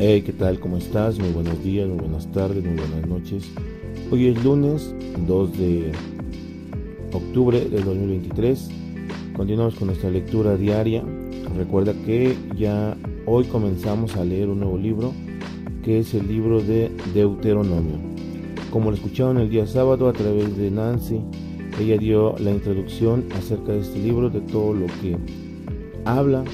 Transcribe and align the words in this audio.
Hey, 0.00 0.22
¿qué 0.22 0.32
tal? 0.32 0.60
¿Cómo 0.60 0.76
estás? 0.76 1.18
Muy 1.18 1.30
buenos 1.30 1.60
días, 1.64 1.88
muy 1.88 1.98
buenas 1.98 2.30
tardes, 2.30 2.62
muy 2.62 2.76
buenas 2.76 3.08
noches. 3.08 3.50
Hoy 4.12 4.28
es 4.28 4.44
lunes 4.44 4.94
2 5.26 5.58
de 5.58 5.90
octubre 7.12 7.58
del 7.68 7.84
2023. 7.84 8.70
Continuamos 9.34 9.74
con 9.74 9.88
nuestra 9.88 10.08
lectura 10.08 10.56
diaria. 10.56 11.02
Recuerda 11.56 11.94
que 12.06 12.36
ya 12.56 12.96
hoy 13.26 13.46
comenzamos 13.46 14.14
a 14.14 14.24
leer 14.24 14.48
un 14.50 14.60
nuevo 14.60 14.78
libro 14.78 15.12
que 15.82 15.98
es 15.98 16.14
el 16.14 16.28
libro 16.28 16.60
de 16.62 16.92
Deuteronomio. 17.12 17.98
Como 18.70 18.90
lo 18.90 18.96
escucharon 18.96 19.38
el 19.38 19.50
día 19.50 19.66
sábado 19.66 20.08
a 20.08 20.12
través 20.12 20.56
de 20.56 20.70
Nancy, 20.70 21.22
ella 21.80 21.98
dio 21.98 22.36
la 22.38 22.52
introducción 22.52 23.24
acerca 23.36 23.72
de 23.72 23.80
este 23.80 23.98
libro, 23.98 24.30
de 24.30 24.42
todo 24.42 24.74
lo 24.74 24.86
que 25.02 25.16
habla, 26.04 26.44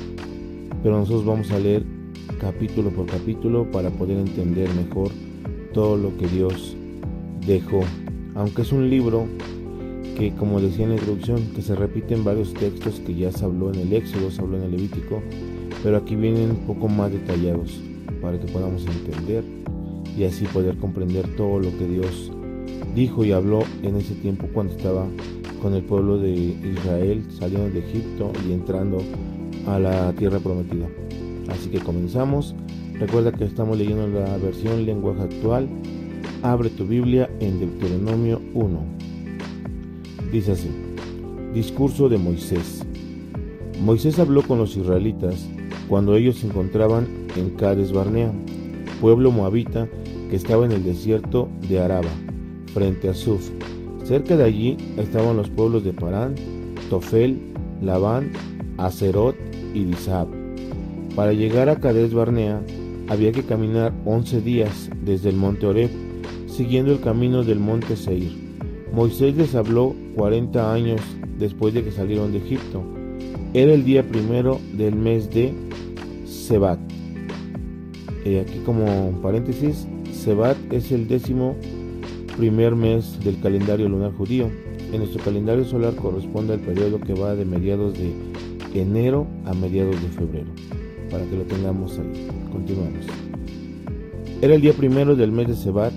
pero 0.83 0.99
nosotros 0.99 1.27
vamos 1.27 1.51
a 1.51 1.59
leer 1.59 1.94
capítulo 2.45 2.91
por 2.91 3.07
capítulo 3.07 3.71
para 3.71 3.89
poder 3.89 4.19
entender 4.19 4.69
mejor 4.75 5.11
todo 5.73 5.97
lo 5.97 6.15
que 6.19 6.27
Dios 6.27 6.77
dejó. 7.47 7.81
Aunque 8.35 8.61
es 8.61 8.71
un 8.71 8.91
libro 8.91 9.27
que, 10.19 10.31
como 10.35 10.61
decía 10.61 10.85
en 10.85 10.91
la 10.91 10.97
introducción, 10.97 11.41
que 11.55 11.63
se 11.63 11.75
repiten 11.75 12.23
varios 12.23 12.53
textos 12.53 13.01
que 13.01 13.15
ya 13.15 13.33
se 13.33 13.47
habló 13.47 13.73
en 13.73 13.81
el 13.81 13.93
Éxodo, 13.95 14.31
se 14.31 14.43
habló 14.43 14.59
en 14.59 14.65
el 14.65 14.73
Levítico, 14.73 15.23
pero 15.83 15.97
aquí 15.97 16.17
vienen 16.17 16.51
un 16.51 16.67
poco 16.67 16.87
más 16.87 17.11
detallados 17.11 17.81
para 18.21 18.39
que 18.39 18.47
podamos 18.53 18.85
entender 18.87 19.43
y 20.15 20.25
así 20.25 20.45
poder 20.45 20.77
comprender 20.77 21.27
todo 21.37 21.61
lo 21.61 21.71
que 21.79 21.89
Dios 21.89 22.31
dijo 22.95 23.25
y 23.25 23.33
habló 23.33 23.61
en 23.83 23.97
ese 23.97 24.15
tiempo 24.17 24.49
cuando 24.53 24.75
estaba 24.75 25.07
con 25.63 25.73
el 25.73 25.83
pueblo 25.83 26.19
de 26.19 26.31
Israel 26.31 27.25
saliendo 27.31 27.71
de 27.71 27.79
Egipto 27.79 28.33
y 28.47 28.53
entrando 28.53 28.99
a 29.67 29.79
la 29.79 30.13
tierra 30.13 30.41
prometida. 30.41 31.04
Así 31.49 31.69
que 31.71 31.81
comenzamos. 31.81 32.55
Recuerda 32.95 33.33
que 33.33 33.45
estamos 33.45 33.77
leyendo 33.77 34.07
la 34.09 34.37
versión 34.39 34.87
lenguaje 34.87 35.23
actual. 35.23 35.69
Abre 36.43 36.71
tu 36.71 36.87
Biblia 36.87 37.31
en 37.41 37.59
Deuteronomio 37.59 38.41
1. 38.55 38.85
Dice 40.33 40.53
así. 40.53 40.71
Discurso 41.53 42.09
de 42.09 42.19
Moisés. 42.19 42.85
Moisés 43.81 44.19
habló 44.19 44.43
con 44.43 44.59
los 44.59 44.77
israelitas 44.77 45.49
cuando 45.89 46.17
ellos 46.17 46.39
se 46.39 46.47
encontraban 46.47 47.07
en 47.37 47.51
Cades 47.51 47.93
Barnea, 47.93 48.33
pueblo 49.01 49.31
moabita 49.31 49.89
que 50.31 50.37
estaba 50.37 50.65
en 50.65 50.73
el 50.73 50.83
desierto 50.83 51.49
de 51.69 51.81
Araba, 51.81 52.11
frente 52.73 53.09
a 53.09 53.15
Suf. 53.15 53.51
Cerca 54.05 54.37
de 54.37 54.45
allí 54.45 54.77
estaban 54.97 55.37
los 55.37 55.51
pueblos 55.51 55.85
de 55.85 55.93
Parán, 55.93 56.35
Tofel, 56.91 57.39
Labán, 57.83 58.33
Acerot 58.79 59.37
y 59.75 59.85
Disab. 59.85 60.44
Para 61.15 61.33
llegar 61.33 61.69
a 61.69 61.77
Cades 61.77 62.13
Barnea 62.13 62.61
había 63.09 63.31
que 63.31 63.45
caminar 63.45 63.93
11 64.05 64.41
días 64.41 64.91
desde 65.05 65.29
el 65.29 65.37
monte 65.37 65.67
Oreb, 65.67 65.91
siguiendo 66.49 66.91
el 66.91 67.01
camino 67.01 67.45
del 67.45 67.61
monte 67.61 67.95
Seir. 67.95 68.33
Moisés 68.93 69.37
les 69.37 69.55
habló 69.55 69.95
40 70.17 70.73
años 70.73 71.01
después 71.39 71.73
de 71.73 71.85
que 71.85 71.93
salieron 71.93 72.33
de 72.33 72.39
Egipto. 72.39 72.83
Era 73.53 73.73
el 73.75 73.85
día 73.85 74.03
primero 74.03 74.61
del 74.73 74.97
mes 74.97 75.31
de 75.31 75.53
Sebat. 76.27 76.81
Y 78.25 78.37
aquí 78.39 78.59
como 78.65 79.13
paréntesis, 79.23 79.87
Sebat 80.13 80.57
es 80.73 80.91
el 80.91 81.07
décimo 81.07 81.55
primer 82.37 82.75
mes 82.75 83.21
del 83.23 83.39
calendario 83.41 83.89
lunar 83.89 84.13
judío. 84.15 84.51
En 84.93 84.99
nuestro 84.99 85.23
calendario 85.23 85.65
solar 85.65 85.95
corresponde 85.95 86.55
al 86.55 86.61
periodo 86.61 86.99
que 86.99 87.15
va 87.15 87.37
de 87.37 87.45
mediados 87.45 87.95
de 87.95 88.13
enero 88.75 89.29
a 89.45 89.55
mediados 89.55 90.03
de 90.03 90.09
febrero 90.09 90.49
para 91.15 91.27
que 91.27 91.37
lo 91.37 91.45
tengamos 91.45 91.97
ahí. 91.97 92.27
Continuamos. 92.51 93.07
Era 94.43 94.57
el 94.57 94.61
día 94.61 94.73
primero 94.73 95.15
del 95.15 95.31
mes 95.31 95.47
de 95.47 95.55
Sebat 95.55 95.93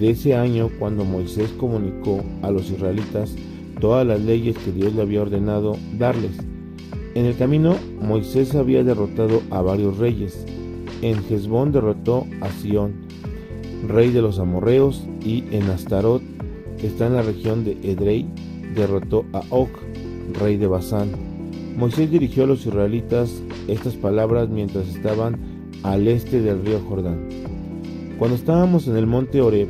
de 0.00 0.08
ese 0.08 0.34
año 0.34 0.70
cuando 0.78 1.04
Moisés 1.04 1.50
comunicó 1.58 2.24
a 2.40 2.50
los 2.50 2.70
israelitas 2.70 3.34
todas 3.82 4.06
las 4.06 4.18
leyes 4.22 4.56
que 4.56 4.72
Dios 4.72 4.94
le 4.94 5.02
había 5.02 5.20
ordenado 5.20 5.76
darles. 5.98 6.38
En 7.14 7.26
el 7.26 7.36
camino, 7.36 7.76
Moisés 8.00 8.54
había 8.54 8.82
derrotado 8.82 9.42
a 9.50 9.60
varios 9.60 9.98
reyes. 9.98 10.46
En 11.02 11.18
Hezbón 11.28 11.72
derrotó 11.72 12.26
a 12.40 12.48
Sión, 12.48 12.94
rey 13.86 14.10
de 14.10 14.22
los 14.22 14.38
amorreos, 14.38 15.06
y 15.22 15.44
en 15.50 15.64
Astarot, 15.64 16.22
que 16.78 16.86
está 16.86 17.08
en 17.08 17.16
la 17.16 17.22
región 17.22 17.62
de 17.62 17.72
Edrei, 17.82 18.26
derrotó 18.74 19.26
a 19.34 19.42
Og, 19.50 19.68
rey 20.40 20.56
de 20.56 20.66
Basán. 20.66 21.10
Moisés 21.76 22.10
dirigió 22.10 22.44
a 22.44 22.46
los 22.46 22.64
israelitas 22.64 23.42
estas 23.68 23.94
palabras 23.94 24.48
mientras 24.48 24.88
estaban 24.88 25.38
al 25.82 26.06
este 26.08 26.40
del 26.40 26.64
río 26.64 26.80
Jordán. 26.88 27.28
Cuando 28.18 28.36
estábamos 28.36 28.86
en 28.88 28.96
el 28.96 29.06
monte 29.06 29.40
Oreb, 29.40 29.68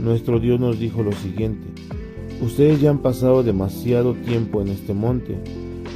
nuestro 0.00 0.40
Dios 0.40 0.58
nos 0.58 0.78
dijo 0.78 1.02
lo 1.02 1.12
siguiente, 1.12 1.66
ustedes 2.40 2.80
ya 2.80 2.90
han 2.90 2.98
pasado 2.98 3.42
demasiado 3.42 4.14
tiempo 4.14 4.60
en 4.62 4.68
este 4.68 4.94
monte, 4.94 5.38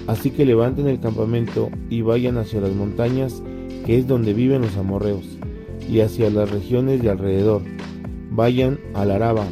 así 0.07 0.31
que 0.31 0.47
levanten 0.47 0.87
el 0.87 1.01
campamento 1.01 1.71
y 1.91 2.03
vayan 2.03 2.39
hacia 2.39 2.61
las 2.61 2.73
montañas, 2.73 3.43
que 3.85 3.99
es 3.99 4.07
donde 4.07 4.33
viven 4.33 4.63
los 4.63 4.77
amorreos, 4.77 5.39
y 5.91 6.01
hacia 6.01 6.31
las 6.31 6.51
regiones 6.51 7.03
de 7.03 7.11
alrededor. 7.11 7.63
Vayan 8.31 8.79
al 8.95 9.11
Araba, 9.11 9.47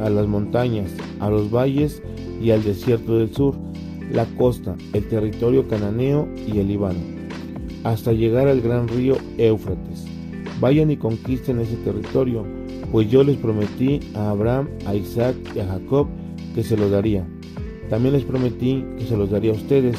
a 0.00 0.10
las 0.10 0.26
montañas, 0.26 0.90
a 1.20 1.30
los 1.30 1.52
valles 1.52 2.02
y 2.42 2.50
al 2.50 2.64
desierto 2.64 3.18
del 3.18 3.32
sur, 3.32 3.54
la 4.10 4.26
costa, 4.36 4.74
el 4.92 5.06
territorio 5.06 5.68
cananeo 5.68 6.28
y 6.46 6.58
el 6.58 6.66
Líbano 6.66 7.21
hasta 7.84 8.12
llegar 8.12 8.48
al 8.48 8.60
gran 8.60 8.88
río 8.88 9.16
Éufrates. 9.38 10.04
Vayan 10.60 10.90
y 10.90 10.96
conquisten 10.96 11.60
ese 11.60 11.76
territorio, 11.76 12.44
pues 12.90 13.10
yo 13.10 13.24
les 13.24 13.36
prometí 13.36 14.00
a 14.14 14.30
Abraham, 14.30 14.68
a 14.86 14.94
Isaac 14.94 15.34
y 15.54 15.60
a 15.60 15.66
Jacob 15.66 16.06
que 16.54 16.62
se 16.62 16.76
lo 16.76 16.88
daría. 16.88 17.26
También 17.90 18.14
les 18.14 18.24
prometí 18.24 18.84
que 18.98 19.04
se 19.04 19.16
los 19.16 19.30
daría 19.30 19.52
a 19.52 19.56
ustedes, 19.56 19.96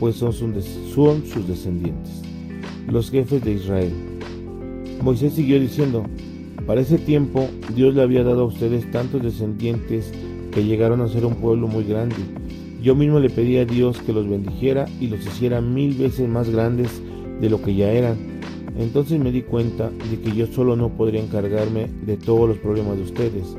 pues 0.00 0.16
son 0.16 0.32
sus 0.32 1.46
descendientes, 1.46 2.22
los 2.88 3.10
jefes 3.10 3.44
de 3.44 3.52
Israel. 3.52 3.92
Moisés 5.02 5.34
siguió 5.34 5.60
diciendo, 5.60 6.04
para 6.66 6.80
ese 6.80 6.98
tiempo 6.98 7.48
Dios 7.74 7.94
le 7.94 8.02
había 8.02 8.24
dado 8.24 8.42
a 8.42 8.46
ustedes 8.46 8.90
tantos 8.90 9.22
descendientes 9.22 10.12
que 10.52 10.64
llegaron 10.64 11.00
a 11.00 11.08
ser 11.08 11.24
un 11.26 11.34
pueblo 11.34 11.68
muy 11.68 11.84
grande. 11.84 12.16
Yo 12.82 12.94
mismo 12.94 13.20
le 13.20 13.30
pedí 13.30 13.58
a 13.58 13.64
Dios 13.64 13.98
que 14.00 14.12
los 14.12 14.28
bendijera 14.28 14.86
y 15.00 15.08
los 15.08 15.26
hiciera 15.26 15.60
mil 15.60 15.94
veces 15.94 16.28
más 16.28 16.48
grandes 16.50 17.02
de 17.40 17.50
lo 17.50 17.62
que 17.62 17.74
ya 17.74 17.90
eran. 17.92 18.16
Entonces 18.78 19.18
me 19.18 19.32
di 19.32 19.42
cuenta 19.42 19.90
de 20.10 20.20
que 20.20 20.36
yo 20.36 20.46
solo 20.46 20.76
no 20.76 20.90
podría 20.90 21.22
encargarme 21.22 21.88
de 22.04 22.16
todos 22.16 22.48
los 22.48 22.58
problemas 22.58 22.96
de 22.96 23.04
ustedes. 23.04 23.56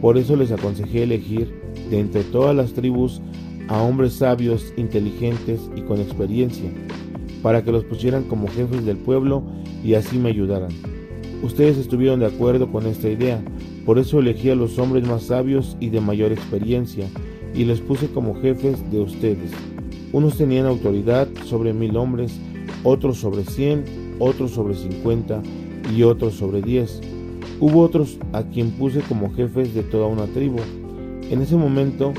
Por 0.00 0.18
eso 0.18 0.36
les 0.36 0.52
aconsejé 0.52 1.02
elegir 1.02 1.52
de 1.90 2.00
entre 2.00 2.24
todas 2.24 2.54
las 2.54 2.72
tribus 2.72 3.20
a 3.68 3.82
hombres 3.82 4.14
sabios, 4.14 4.72
inteligentes 4.76 5.70
y 5.76 5.82
con 5.82 6.00
experiencia, 6.00 6.70
para 7.42 7.62
que 7.62 7.72
los 7.72 7.84
pusieran 7.84 8.24
como 8.24 8.48
jefes 8.48 8.84
del 8.84 8.96
pueblo 8.96 9.44
y 9.84 9.94
así 9.94 10.18
me 10.18 10.30
ayudaran. 10.30 10.70
Ustedes 11.42 11.78
estuvieron 11.78 12.20
de 12.20 12.26
acuerdo 12.26 12.70
con 12.70 12.86
esta 12.86 13.08
idea, 13.08 13.42
por 13.86 13.98
eso 13.98 14.18
elegí 14.18 14.50
a 14.50 14.54
los 14.54 14.78
hombres 14.78 15.06
más 15.06 15.24
sabios 15.24 15.76
y 15.80 15.88
de 15.88 16.00
mayor 16.00 16.32
experiencia, 16.32 17.06
y 17.54 17.64
les 17.64 17.80
puse 17.80 18.08
como 18.08 18.40
jefes 18.40 18.78
de 18.90 19.00
ustedes. 19.00 19.52
Unos 20.12 20.36
tenían 20.36 20.66
autoridad 20.66 21.28
sobre 21.46 21.72
mil 21.72 21.96
hombres, 21.96 22.38
otros 22.84 23.18
sobre 23.18 23.44
100, 23.44 24.16
otros 24.18 24.52
sobre 24.52 24.74
50 24.74 25.42
y 25.94 26.02
otros 26.02 26.34
sobre 26.34 26.62
10. 26.62 27.00
Hubo 27.60 27.82
otros 27.82 28.18
a 28.32 28.42
quien 28.42 28.70
puse 28.70 29.00
como 29.00 29.32
jefes 29.32 29.74
de 29.74 29.82
toda 29.82 30.06
una 30.06 30.26
tribu. 30.26 30.58
En 31.30 31.42
ese 31.42 31.56
momento 31.56 32.12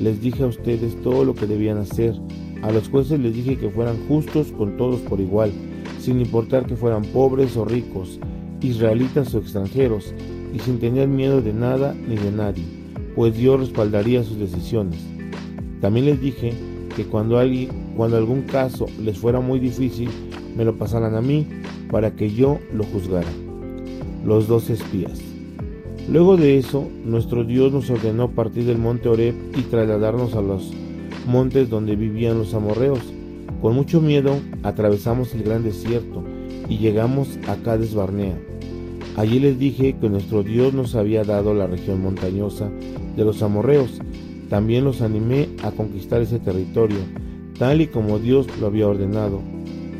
les 0.00 0.20
dije 0.20 0.42
a 0.42 0.48
ustedes 0.48 1.00
todo 1.02 1.24
lo 1.24 1.34
que 1.34 1.46
debían 1.46 1.78
hacer. 1.78 2.14
A 2.62 2.72
los 2.72 2.88
jueces 2.88 3.20
les 3.20 3.34
dije 3.34 3.56
que 3.56 3.70
fueran 3.70 3.96
justos 4.08 4.48
con 4.52 4.76
todos 4.76 5.00
por 5.00 5.20
igual, 5.20 5.52
sin 6.00 6.20
importar 6.20 6.66
que 6.66 6.76
fueran 6.76 7.04
pobres 7.04 7.56
o 7.56 7.64
ricos, 7.64 8.18
israelitas 8.60 9.34
o 9.34 9.38
extranjeros, 9.38 10.14
y 10.52 10.58
sin 10.60 10.78
tener 10.78 11.08
miedo 11.08 11.42
de 11.42 11.52
nada 11.52 11.94
ni 11.94 12.16
de 12.16 12.32
nadie, 12.32 12.64
pues 13.14 13.36
Dios 13.36 13.60
respaldaría 13.60 14.24
sus 14.24 14.38
decisiones. 14.38 14.98
También 15.80 16.06
les 16.06 16.20
dije 16.20 16.52
que 16.96 17.04
cuando, 17.04 17.38
alguien, 17.38 17.68
cuando 17.98 18.16
algún 18.16 18.42
caso 18.42 18.86
les 19.02 19.18
fuera 19.18 19.40
muy 19.40 19.58
difícil, 19.58 20.08
me 20.56 20.64
lo 20.64 20.78
pasaran 20.78 21.16
a 21.16 21.20
mí, 21.20 21.48
para 21.90 22.12
que 22.12 22.30
yo 22.30 22.60
lo 22.72 22.84
juzgara. 22.84 23.26
Los 24.24 24.46
dos 24.46 24.70
espías. 24.70 25.18
Luego 26.08 26.36
de 26.36 26.58
eso, 26.58 26.88
nuestro 27.04 27.42
Dios 27.42 27.72
nos 27.72 27.90
ordenó 27.90 28.30
partir 28.30 28.66
del 28.66 28.78
monte 28.78 29.08
Oreb 29.08 29.34
y 29.56 29.62
trasladarnos 29.62 30.36
a 30.36 30.42
los 30.42 30.72
montes 31.26 31.70
donde 31.70 31.96
vivían 31.96 32.38
los 32.38 32.54
amorreos. 32.54 33.00
Con 33.60 33.74
mucho 33.74 34.00
miedo 34.00 34.38
atravesamos 34.62 35.34
el 35.34 35.42
gran 35.42 35.64
desierto 35.64 36.22
y 36.68 36.78
llegamos 36.78 37.36
a 37.48 37.56
Cades 37.56 37.96
Barnea. 37.96 38.38
Allí 39.16 39.40
les 39.40 39.58
dije 39.58 39.96
que 40.00 40.08
nuestro 40.08 40.44
Dios 40.44 40.72
nos 40.72 40.94
había 40.94 41.24
dado 41.24 41.52
la 41.52 41.66
región 41.66 42.00
montañosa 42.00 42.70
de 43.16 43.24
los 43.24 43.42
amorreos. 43.42 43.98
También 44.48 44.84
los 44.84 45.02
animé 45.02 45.48
a 45.64 45.72
conquistar 45.72 46.22
ese 46.22 46.38
territorio, 46.38 46.98
tal 47.58 47.80
y 47.80 47.86
como 47.86 48.18
Dios 48.18 48.46
lo 48.60 48.66
había 48.68 48.88
ordenado. 48.88 49.40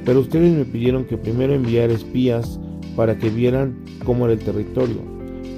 Pero 0.05 0.21
ustedes 0.21 0.57
me 0.57 0.65
pidieron 0.65 1.05
que 1.05 1.19
primero 1.19 1.55
enviara 1.55 1.93
espías 1.93 2.59
para 2.97 3.19
que 3.19 3.31
vieran 3.31 3.85
cómo 4.05 4.25
era 4.25 4.35
el 4.35 4.41
territorio, 4.41 4.97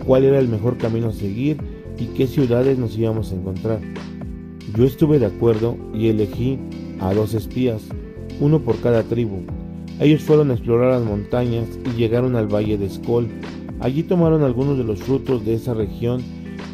cuál 0.05 0.25
era 0.25 0.38
el 0.38 0.49
mejor 0.49 0.76
camino 0.76 1.08
a 1.08 1.12
seguir 1.12 1.58
y 1.99 2.06
qué 2.06 2.26
ciudades 2.26 2.79
nos 2.79 2.97
íbamos 2.99 3.31
a 3.31 3.37
encontrar. 3.37 3.81
Yo 4.76 4.85
estuve 4.85 5.19
de 5.19 5.26
acuerdo 5.26 5.76
y 5.94 6.08
elegí 6.08 6.58
a 7.00 7.14
dos 7.14 7.35
espías, 7.35 7.82
uno 8.41 8.61
por 8.61 8.81
cada 8.81 9.03
tribu. 9.03 9.43
Ellos 10.00 10.23
fueron 10.23 10.50
a 10.50 10.55
explorar 10.55 10.93
las 10.99 11.08
montañas 11.08 11.69
y 11.85 11.99
llegaron 11.99 12.37
al 12.37 12.53
valle 12.53 12.79
de 12.79 12.87
Escol. 12.87 13.29
Allí 13.81 14.03
tomaron 14.03 14.43
algunos 14.43 14.79
de 14.79 14.85
los 14.85 15.00
frutos 15.00 15.44
de 15.44 15.55
esa 15.55 15.75
región 15.75 16.23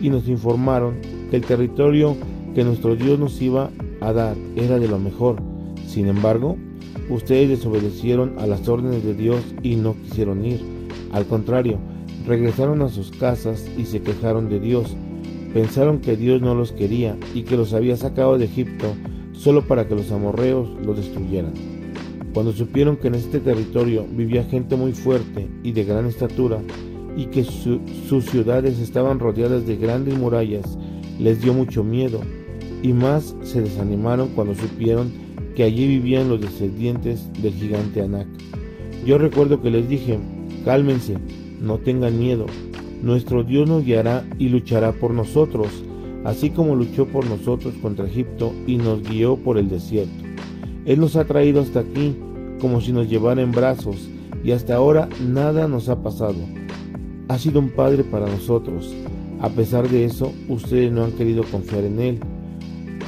y 0.00 0.10
nos 0.10 0.28
informaron 0.28 0.96
que 1.30 1.36
el 1.36 1.42
territorio 1.42 2.16
que 2.54 2.64
nuestro 2.64 2.96
Dios 2.96 3.18
nos 3.18 3.40
iba 3.42 3.70
a 4.06 4.12
dar 4.12 4.36
era 4.56 4.78
de 4.78 4.88
lo 4.88 4.98
mejor. 4.98 5.42
Sin 5.86 6.06
embargo, 6.08 6.56
ustedes 7.10 7.48
desobedecieron 7.48 8.38
a 8.38 8.46
las 8.46 8.68
órdenes 8.68 9.04
de 9.04 9.14
Dios 9.14 9.40
y 9.62 9.76
no 9.76 9.94
quisieron 9.94 10.44
ir. 10.44 10.60
Al 11.12 11.26
contrario, 11.26 11.78
regresaron 12.26 12.82
a 12.82 12.88
sus 12.88 13.10
casas 13.10 13.66
y 13.76 13.84
se 13.84 14.02
quejaron 14.02 14.48
de 14.48 14.60
Dios. 14.60 14.96
Pensaron 15.52 16.00
que 16.00 16.16
Dios 16.16 16.42
no 16.42 16.54
los 16.54 16.72
quería 16.72 17.16
y 17.34 17.42
que 17.42 17.56
los 17.56 17.72
había 17.72 17.96
sacado 17.96 18.38
de 18.38 18.44
Egipto 18.46 18.94
solo 19.32 19.62
para 19.66 19.86
que 19.86 19.94
los 19.94 20.10
amorreos 20.12 20.68
los 20.84 20.96
destruyeran. 20.96 21.54
Cuando 22.34 22.52
supieron 22.52 22.96
que 22.96 23.08
en 23.08 23.14
este 23.14 23.40
territorio 23.40 24.04
vivía 24.10 24.44
gente 24.44 24.76
muy 24.76 24.92
fuerte 24.92 25.48
y 25.62 25.72
de 25.72 25.84
gran 25.84 26.06
estatura, 26.06 26.60
y 27.16 27.26
que 27.26 27.44
sus 27.44 28.26
ciudades 28.26 28.78
estaban 28.78 29.18
rodeadas 29.18 29.66
de 29.66 29.76
grandes 29.76 30.18
murallas, 30.18 30.76
les 31.18 31.40
dio 31.40 31.54
mucho 31.54 31.82
miedo, 31.82 32.20
y 32.86 32.92
más 32.92 33.34
se 33.42 33.60
desanimaron 33.60 34.28
cuando 34.28 34.54
supieron 34.54 35.10
que 35.56 35.64
allí 35.64 35.88
vivían 35.88 36.28
los 36.28 36.40
descendientes 36.40 37.28
del 37.42 37.52
gigante 37.52 38.00
Anak. 38.00 38.28
Yo 39.04 39.18
recuerdo 39.18 39.60
que 39.60 39.72
les 39.72 39.88
dije, 39.88 40.20
cálmense, 40.64 41.16
no 41.60 41.78
tengan 41.78 42.16
miedo, 42.16 42.46
nuestro 43.02 43.42
Dios 43.42 43.68
nos 43.68 43.84
guiará 43.84 44.24
y 44.38 44.50
luchará 44.50 44.92
por 44.92 45.10
nosotros, 45.12 45.66
así 46.24 46.50
como 46.50 46.76
luchó 46.76 47.06
por 47.06 47.26
nosotros 47.26 47.74
contra 47.82 48.06
Egipto 48.06 48.52
y 48.68 48.76
nos 48.76 49.02
guió 49.02 49.36
por 49.36 49.58
el 49.58 49.68
desierto. 49.68 50.24
Él 50.84 51.00
nos 51.00 51.16
ha 51.16 51.24
traído 51.24 51.62
hasta 51.62 51.80
aquí 51.80 52.16
como 52.60 52.80
si 52.80 52.92
nos 52.92 53.08
llevara 53.08 53.42
en 53.42 53.50
brazos 53.50 54.08
y 54.44 54.52
hasta 54.52 54.76
ahora 54.76 55.08
nada 55.26 55.66
nos 55.66 55.88
ha 55.88 56.04
pasado. 56.04 56.38
Ha 57.26 57.36
sido 57.36 57.58
un 57.58 57.70
padre 57.70 58.04
para 58.04 58.26
nosotros. 58.26 58.94
A 59.40 59.48
pesar 59.50 59.88
de 59.88 60.04
eso, 60.04 60.32
ustedes 60.48 60.92
no 60.92 61.04
han 61.04 61.12
querido 61.12 61.42
confiar 61.50 61.84
en 61.84 62.00
Él, 62.00 62.20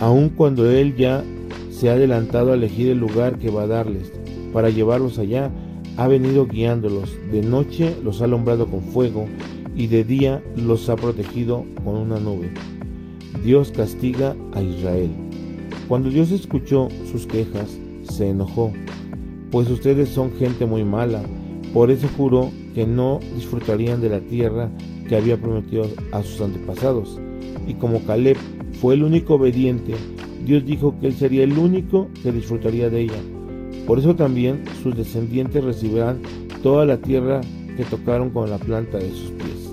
aun 0.01 0.29
cuando 0.31 0.71
Él 0.71 0.97
ya 0.97 1.25
se 1.71 1.89
ha 1.89 1.93
adelantado 1.93 2.53
a 2.53 2.55
elegir 2.55 2.89
el 2.91 2.99
lugar 2.99 3.39
que 3.39 3.51
va 3.51 3.63
a 3.63 3.67
darles. 3.67 4.13
Para 4.53 4.71
llevarlos 4.71 5.19
allá, 5.19 5.51
ha 5.97 6.09
venido 6.09 6.47
guiándolos. 6.47 7.17
De 7.31 7.43
noche 7.43 7.97
los 8.03 8.21
ha 8.21 8.25
alumbrado 8.25 8.67
con 8.67 8.83
fuego 8.83 9.27
y 9.77 9.87
de 9.87 10.05
día 10.05 10.43
los 10.57 10.89
ha 10.89 10.97
protegido 10.97 11.65
con 11.85 11.97
una 11.97 12.19
nube. 12.19 12.51
Dios 13.45 13.71
castiga 13.71 14.35
a 14.53 14.63
Israel. 14.63 15.11
Cuando 15.87 16.11
Dios 16.11 16.31
escuchó 16.31 16.89
sus 17.11 17.27
quejas, 17.27 17.79
se 18.03 18.29
enojó, 18.29 18.73
pues 19.51 19.71
ustedes 19.71 20.09
son 20.09 20.33
gente 20.33 20.67
muy 20.67 20.85
mala. 20.85 21.23
Por 21.73 21.91
eso 21.91 22.09
juró 22.17 22.51
que 22.75 22.87
no 22.87 23.21
disfrutarían 23.35 24.01
de 24.01 24.09
la 24.09 24.21
tierra 24.21 24.71
que 25.09 25.17
había 25.17 25.41
prometido 25.41 25.87
a 26.13 26.23
sus 26.23 26.41
antepasados. 26.41 27.19
Y 27.67 27.75
como 27.75 28.03
Caleb 28.05 28.37
fue 28.81 28.95
el 28.95 29.03
único 29.03 29.35
obediente, 29.35 29.95
Dios 30.45 30.65
dijo 30.65 30.95
que 31.01 31.09
él 31.09 31.15
sería 31.15 31.45
el 31.45 31.59
único 31.59 32.09
que 32.23 32.33
disfrutaría 32.33 32.89
de 32.89 33.03
ella. 33.03 33.21
Por 33.87 33.99
eso 33.99 34.15
también 34.15 34.63
sus 34.83 34.97
descendientes 34.97 35.65
recibirán 35.65 36.21
toda 36.63 36.87
la 36.87 36.99
tierra 36.99 37.41
que 37.77 37.85
tocaron 37.85 38.31
con 38.31 38.51
la 38.51 38.59
planta 38.59 38.99
de 38.99 39.11
sus 39.11 39.31
pies. 39.33 39.73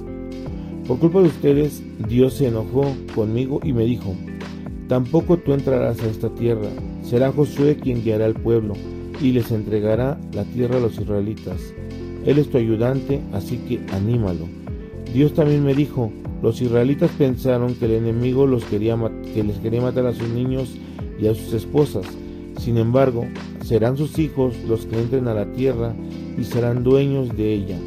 Por 0.88 1.00
culpa 1.00 1.22
de 1.22 1.28
ustedes, 1.28 1.84
Dios 2.08 2.36
se 2.36 2.48
enojó 2.48 2.96
conmigo 3.14 3.60
y 3.64 3.74
me 3.74 3.86
dijo, 3.86 4.16
Tampoco 4.88 5.38
tú 5.38 5.54
entrarás 5.54 6.02
a 6.02 6.08
esta 6.08 6.30
tierra, 6.30 6.70
será 7.04 7.32
Josué 7.32 7.78
quien 7.78 8.04
guiará 8.04 8.26
al 8.26 8.36
pueblo 8.36 8.74
y 9.22 9.32
les 9.32 9.52
entregará 9.52 10.20
la 10.34 10.44
tierra 10.44 10.78
a 10.78 10.82
los 10.82 11.00
israelitas. 11.00 11.74
Él 12.26 12.38
es 12.38 12.50
tu 12.50 12.58
ayudante, 12.58 13.22
así 13.34 13.58
que 13.58 13.80
anímalo. 13.94 14.48
Dios 15.14 15.34
también 15.34 15.64
me 15.64 15.74
dijo, 15.74 16.12
los 16.46 16.62
israelitas 16.62 17.10
pensaron 17.18 17.74
que 17.74 17.86
el 17.86 17.94
enemigo 17.94 18.46
los 18.46 18.64
quería 18.66 18.96
que 19.34 19.44
les 19.44 19.58
quería 19.58 19.82
matar 19.82 20.06
a 20.06 20.14
sus 20.14 20.30
niños 20.30 20.78
y 21.20 21.26
a 21.26 21.34
sus 21.34 21.54
esposas. 21.54 22.06
Sin 22.60 22.78
embargo, 22.78 23.26
serán 23.64 23.98
sus 23.98 24.20
hijos 24.20 24.54
los 24.68 24.86
que 24.86 24.96
entren 24.96 25.28
a 25.28 25.34
la 25.34 25.52
tierra 25.54 25.96
y 26.38 26.44
serán 26.44 26.84
dueños 26.84 27.36
de 27.36 27.52
ella, 27.52 27.80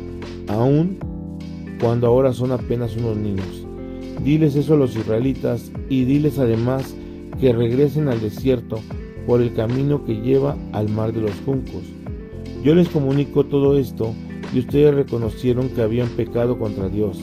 aun 0.48 0.98
cuando 1.80 2.08
ahora 2.08 2.32
son 2.32 2.50
apenas 2.50 2.96
unos 2.96 3.16
niños. 3.16 3.64
Diles 4.24 4.56
eso 4.56 4.74
a 4.74 4.76
los 4.76 4.96
israelitas 4.96 5.70
y 5.88 6.02
diles 6.02 6.40
además 6.40 6.96
que 7.40 7.52
regresen 7.52 8.08
al 8.08 8.20
desierto 8.20 8.80
por 9.24 9.40
el 9.40 9.54
camino 9.54 10.04
que 10.04 10.16
lleva 10.16 10.56
al 10.72 10.88
mar 10.88 11.12
de 11.12 11.20
los 11.20 11.34
juncos. 11.46 11.84
Yo 12.64 12.74
les 12.74 12.88
comunico 12.88 13.44
todo 13.44 13.78
esto 13.78 14.14
y 14.52 14.58
ustedes 14.58 14.92
reconocieron 14.96 15.68
que 15.68 15.82
habían 15.82 16.08
pecado 16.08 16.58
contra 16.58 16.88
Dios. 16.88 17.20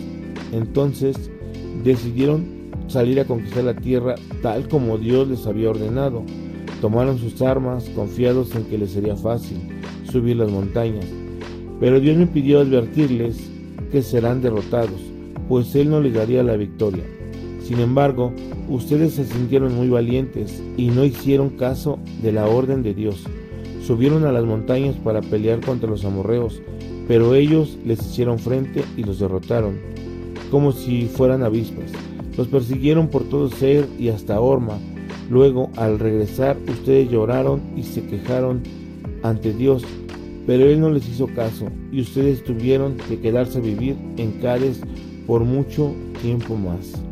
Entonces 0.52 1.30
decidieron 1.84 2.46
salir 2.88 3.20
a 3.20 3.26
conquistar 3.26 3.64
la 3.64 3.76
tierra 3.76 4.16
tal 4.42 4.68
como 4.68 4.98
Dios 4.98 5.28
les 5.28 5.46
había 5.48 5.70
ordenado. 5.70 6.24
Tomaron 6.82 7.18
sus 7.18 7.42
armas 7.42 7.90
confiados 7.96 8.56
en 8.56 8.66
que 8.66 8.78
les 8.78 8.92
sería 8.92 9.16
fácil 9.16 9.58
subir 10.12 10.38
las 10.38 10.52
montañas. 10.52 11.06
Pero 11.80 12.00
Dios 12.00 12.18
me 12.18 12.28
pidió 12.28 12.60
advertirles 12.60 13.38
que 13.92 14.02
serán 14.02 14.42
derrotados 14.42 15.16
pues 15.48 15.76
Él 15.76 15.90
no 15.90 16.02
les 16.02 16.14
daría 16.14 16.44
la 16.44 16.58
victoria. 16.58 17.04
Sin 17.62 17.80
embargo, 17.80 18.32
ustedes 18.70 19.14
se 19.14 19.26
sintieron 19.26 19.76
muy 19.76 19.90
valientes 19.90 20.62
y 20.78 20.88
no 20.88 21.04
hicieron 21.04 21.50
caso 21.50 22.00
de 22.22 22.32
la 22.32 22.48
orden 22.48 22.84
de 22.84 22.94
Dios. 22.94 23.24
Subieron 23.82 24.26
a 24.26 24.32
las 24.32 24.46
montañas 24.46 24.96
para 24.96 25.22
pelear 25.22 25.62
contra 25.62 25.90
los 25.90 26.06
amorreos, 26.06 26.62
pero 27.08 27.36
ellos 27.36 27.78
les 27.86 28.00
hicieron 28.00 28.40
frente 28.40 28.84
y 28.98 29.04
los 29.04 29.20
derrotaron, 29.20 29.80
como 30.56 30.72
si 30.72 31.08
fueran 31.08 31.44
avispas. 31.44 31.92
Los 32.38 32.48
persiguieron 32.48 33.10
por 33.10 33.26
todo 33.26 33.50
Ser 33.50 33.90
y 34.00 34.08
hasta 34.08 34.40
Orma. 34.40 34.80
Luego, 35.30 35.70
al 35.76 36.00
regresar, 36.00 36.56
ustedes 36.70 37.12
lloraron 37.12 37.60
y 37.76 37.84
se 37.84 38.02
quejaron 38.06 38.64
ante 39.22 39.52
Dios, 39.52 39.84
pero 40.48 40.64
Él 40.64 40.80
no 40.80 40.90
les 40.92 41.10
hizo 41.10 41.28
caso, 41.28 41.66
y 41.92 42.00
ustedes 42.00 42.42
tuvieron 42.46 42.96
que 42.96 43.20
quedarse 43.20 43.58
a 43.58 43.62
vivir 43.62 43.98
en 44.16 44.32
Cádiz 44.40 44.80
por 45.28 45.44
mucho 45.44 45.94
tiempo 46.22 46.56
más. 46.56 47.04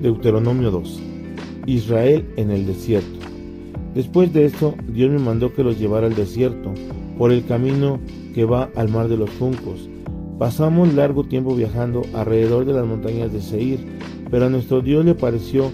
Deuteronomio 0.00 0.70
2. 0.70 1.02
Israel 1.66 2.24
en 2.38 2.50
el 2.50 2.64
desierto. 2.64 3.18
Después 3.94 4.32
de 4.32 4.46
esto, 4.46 4.74
Dios 4.88 5.10
me 5.10 5.18
mandó 5.18 5.52
que 5.52 5.64
los 5.64 5.78
llevara 5.78 6.06
al 6.06 6.14
desierto, 6.14 6.72
por 7.18 7.30
el 7.30 7.44
camino 7.44 8.00
que 8.34 8.46
va 8.46 8.70
al 8.74 8.88
mar 8.88 9.08
de 9.08 9.18
los 9.18 9.28
juncos. 9.38 9.90
Pasamos 10.38 10.92
largo 10.92 11.22
tiempo 11.22 11.54
viajando 11.54 12.02
alrededor 12.12 12.64
de 12.64 12.72
las 12.72 12.84
montañas 12.84 13.32
de 13.32 13.40
Seir, 13.40 13.78
pero 14.32 14.46
a 14.46 14.50
nuestro 14.50 14.80
Dios 14.80 15.04
le 15.04 15.14
pareció 15.14 15.70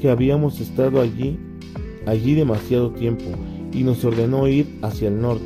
que 0.00 0.08
habíamos 0.08 0.60
estado 0.60 1.00
allí, 1.00 1.36
allí 2.06 2.34
demasiado 2.34 2.92
tiempo, 2.92 3.24
y 3.72 3.82
nos 3.82 4.04
ordenó 4.04 4.46
ir 4.46 4.78
hacia 4.82 5.08
el 5.08 5.20
norte. 5.20 5.42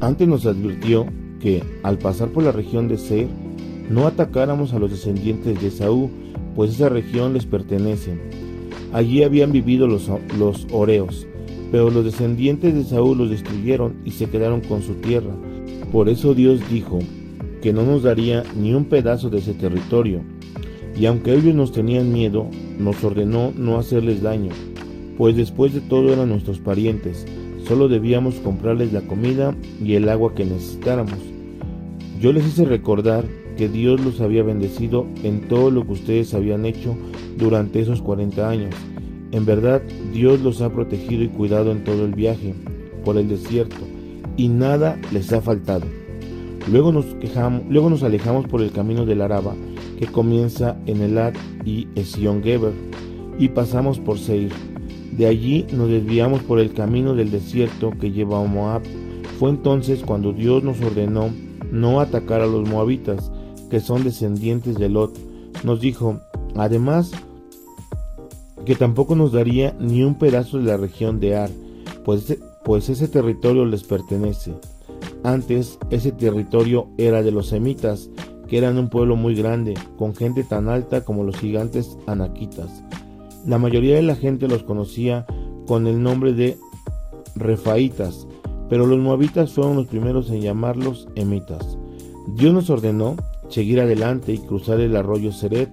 Antes 0.00 0.26
nos 0.26 0.46
advirtió 0.46 1.06
que, 1.40 1.62
al 1.82 1.98
pasar 1.98 2.28
por 2.28 2.42
la 2.42 2.52
región 2.52 2.88
de 2.88 2.96
Ser, 2.96 3.28
no 3.90 4.06
atacáramos 4.06 4.72
a 4.72 4.78
los 4.78 4.90
descendientes 4.90 5.60
de 5.60 5.70
Saúl, 5.70 6.08
pues 6.56 6.70
esa 6.70 6.88
región 6.88 7.34
les 7.34 7.44
pertenece. 7.44 8.18
Allí 8.94 9.22
habían 9.22 9.52
vivido 9.52 9.86
los, 9.86 10.10
los 10.38 10.66
Oreos, 10.72 11.26
pero 11.70 11.90
los 11.90 12.02
descendientes 12.02 12.74
de 12.74 12.84
Saúl 12.84 13.18
los 13.18 13.30
destruyeron 13.30 13.96
y 14.06 14.12
se 14.12 14.26
quedaron 14.26 14.62
con 14.62 14.82
su 14.82 14.94
tierra. 14.94 15.34
Por 15.92 16.08
eso 16.08 16.34
Dios 16.34 16.60
dijo 16.70 16.98
que 17.60 17.72
no 17.72 17.84
nos 17.84 18.02
daría 18.02 18.42
ni 18.56 18.74
un 18.74 18.84
pedazo 18.84 19.30
de 19.30 19.38
ese 19.38 19.54
territorio. 19.54 20.22
Y 20.96 21.06
aunque 21.06 21.34
ellos 21.34 21.54
nos 21.54 21.72
tenían 21.72 22.12
miedo, 22.12 22.48
nos 22.78 23.02
ordenó 23.04 23.52
no 23.56 23.78
hacerles 23.78 24.22
daño, 24.22 24.50
pues 25.16 25.36
después 25.36 25.74
de 25.74 25.80
todo 25.80 26.12
eran 26.12 26.28
nuestros 26.28 26.58
parientes, 26.58 27.26
Solo 27.68 27.88
debíamos 27.88 28.36
comprarles 28.36 28.94
la 28.94 29.02
comida 29.02 29.54
y 29.84 29.92
el 29.92 30.08
agua 30.08 30.34
que 30.34 30.46
necesitáramos. 30.46 31.18
Yo 32.18 32.32
les 32.32 32.46
hice 32.46 32.64
recordar 32.64 33.26
que 33.58 33.68
Dios 33.68 34.00
los 34.00 34.22
había 34.22 34.42
bendecido 34.42 35.06
en 35.22 35.48
todo 35.48 35.70
lo 35.70 35.84
que 35.84 35.92
ustedes 35.92 36.32
habían 36.32 36.64
hecho 36.64 36.96
durante 37.36 37.80
esos 37.80 38.00
40 38.00 38.48
años. 38.48 38.74
En 39.32 39.44
verdad, 39.44 39.82
Dios 40.14 40.40
los 40.40 40.62
ha 40.62 40.72
protegido 40.72 41.22
y 41.24 41.28
cuidado 41.28 41.70
en 41.70 41.84
todo 41.84 42.06
el 42.06 42.14
viaje 42.14 42.54
por 43.04 43.18
el 43.18 43.28
desierto 43.28 43.76
y 44.38 44.48
nada 44.48 44.98
les 45.12 45.30
ha 45.34 45.42
faltado. 45.42 45.84
Luego 46.66 46.92
nos, 46.92 47.06
quejamos, 47.20 47.62
luego 47.68 47.88
nos 47.88 48.02
alejamos 48.02 48.46
por 48.46 48.62
el 48.62 48.72
camino 48.72 49.06
del 49.06 49.22
Araba 49.22 49.54
que 49.98 50.06
comienza 50.06 50.76
en 50.86 51.02
Elad 51.02 51.34
y 51.64 51.88
Esión 51.94 52.42
Geber 52.42 52.72
y 53.38 53.48
pasamos 53.48 53.98
por 53.98 54.18
Seir. 54.18 54.52
De 55.12 55.26
allí 55.26 55.66
nos 55.72 55.88
desviamos 55.88 56.42
por 56.42 56.60
el 56.60 56.72
camino 56.72 57.14
del 57.14 57.30
desierto 57.30 57.90
que 57.98 58.12
lleva 58.12 58.40
a 58.40 58.46
Moab. 58.46 58.82
Fue 59.38 59.50
entonces 59.50 60.02
cuando 60.04 60.32
Dios 60.32 60.62
nos 60.62 60.80
ordenó 60.80 61.30
no 61.72 62.00
atacar 62.00 62.40
a 62.40 62.46
los 62.46 62.68
moabitas, 62.68 63.30
que 63.70 63.80
son 63.80 64.04
descendientes 64.04 64.76
de 64.76 64.88
Lot. 64.88 65.18
Nos 65.64 65.80
dijo, 65.80 66.20
además, 66.54 67.10
que 68.64 68.74
tampoco 68.74 69.16
nos 69.16 69.32
daría 69.32 69.76
ni 69.80 70.02
un 70.02 70.16
pedazo 70.16 70.58
de 70.58 70.64
la 70.64 70.76
región 70.76 71.20
de 71.20 71.36
Ar, 71.36 71.50
pues, 72.04 72.36
pues 72.64 72.88
ese 72.88 73.08
territorio 73.08 73.64
les 73.64 73.82
pertenece. 73.82 74.54
Antes 75.24 75.78
ese 75.90 76.12
territorio 76.12 76.88
era 76.96 77.22
de 77.22 77.32
los 77.32 77.48
semitas, 77.48 78.10
que 78.46 78.58
eran 78.58 78.78
un 78.78 78.88
pueblo 78.88 79.16
muy 79.16 79.34
grande, 79.34 79.74
con 79.96 80.14
gente 80.14 80.44
tan 80.44 80.68
alta 80.68 81.04
como 81.04 81.24
los 81.24 81.36
gigantes 81.36 81.98
anaquitas. 82.06 82.82
La 83.46 83.58
mayoría 83.58 83.96
de 83.96 84.02
la 84.02 84.16
gente 84.16 84.48
los 84.48 84.62
conocía 84.62 85.26
con 85.66 85.86
el 85.86 86.02
nombre 86.02 86.32
de 86.32 86.58
refaitas, 87.34 88.26
pero 88.68 88.86
los 88.86 88.98
moabitas 88.98 89.52
fueron 89.52 89.76
los 89.76 89.86
primeros 89.86 90.30
en 90.30 90.40
llamarlos 90.40 91.08
emitas. 91.14 91.78
Dios 92.36 92.52
nos 92.52 92.70
ordenó 92.70 93.16
seguir 93.48 93.80
adelante 93.80 94.32
y 94.32 94.38
cruzar 94.38 94.80
el 94.80 94.96
arroyo 94.96 95.32
Seret. 95.32 95.70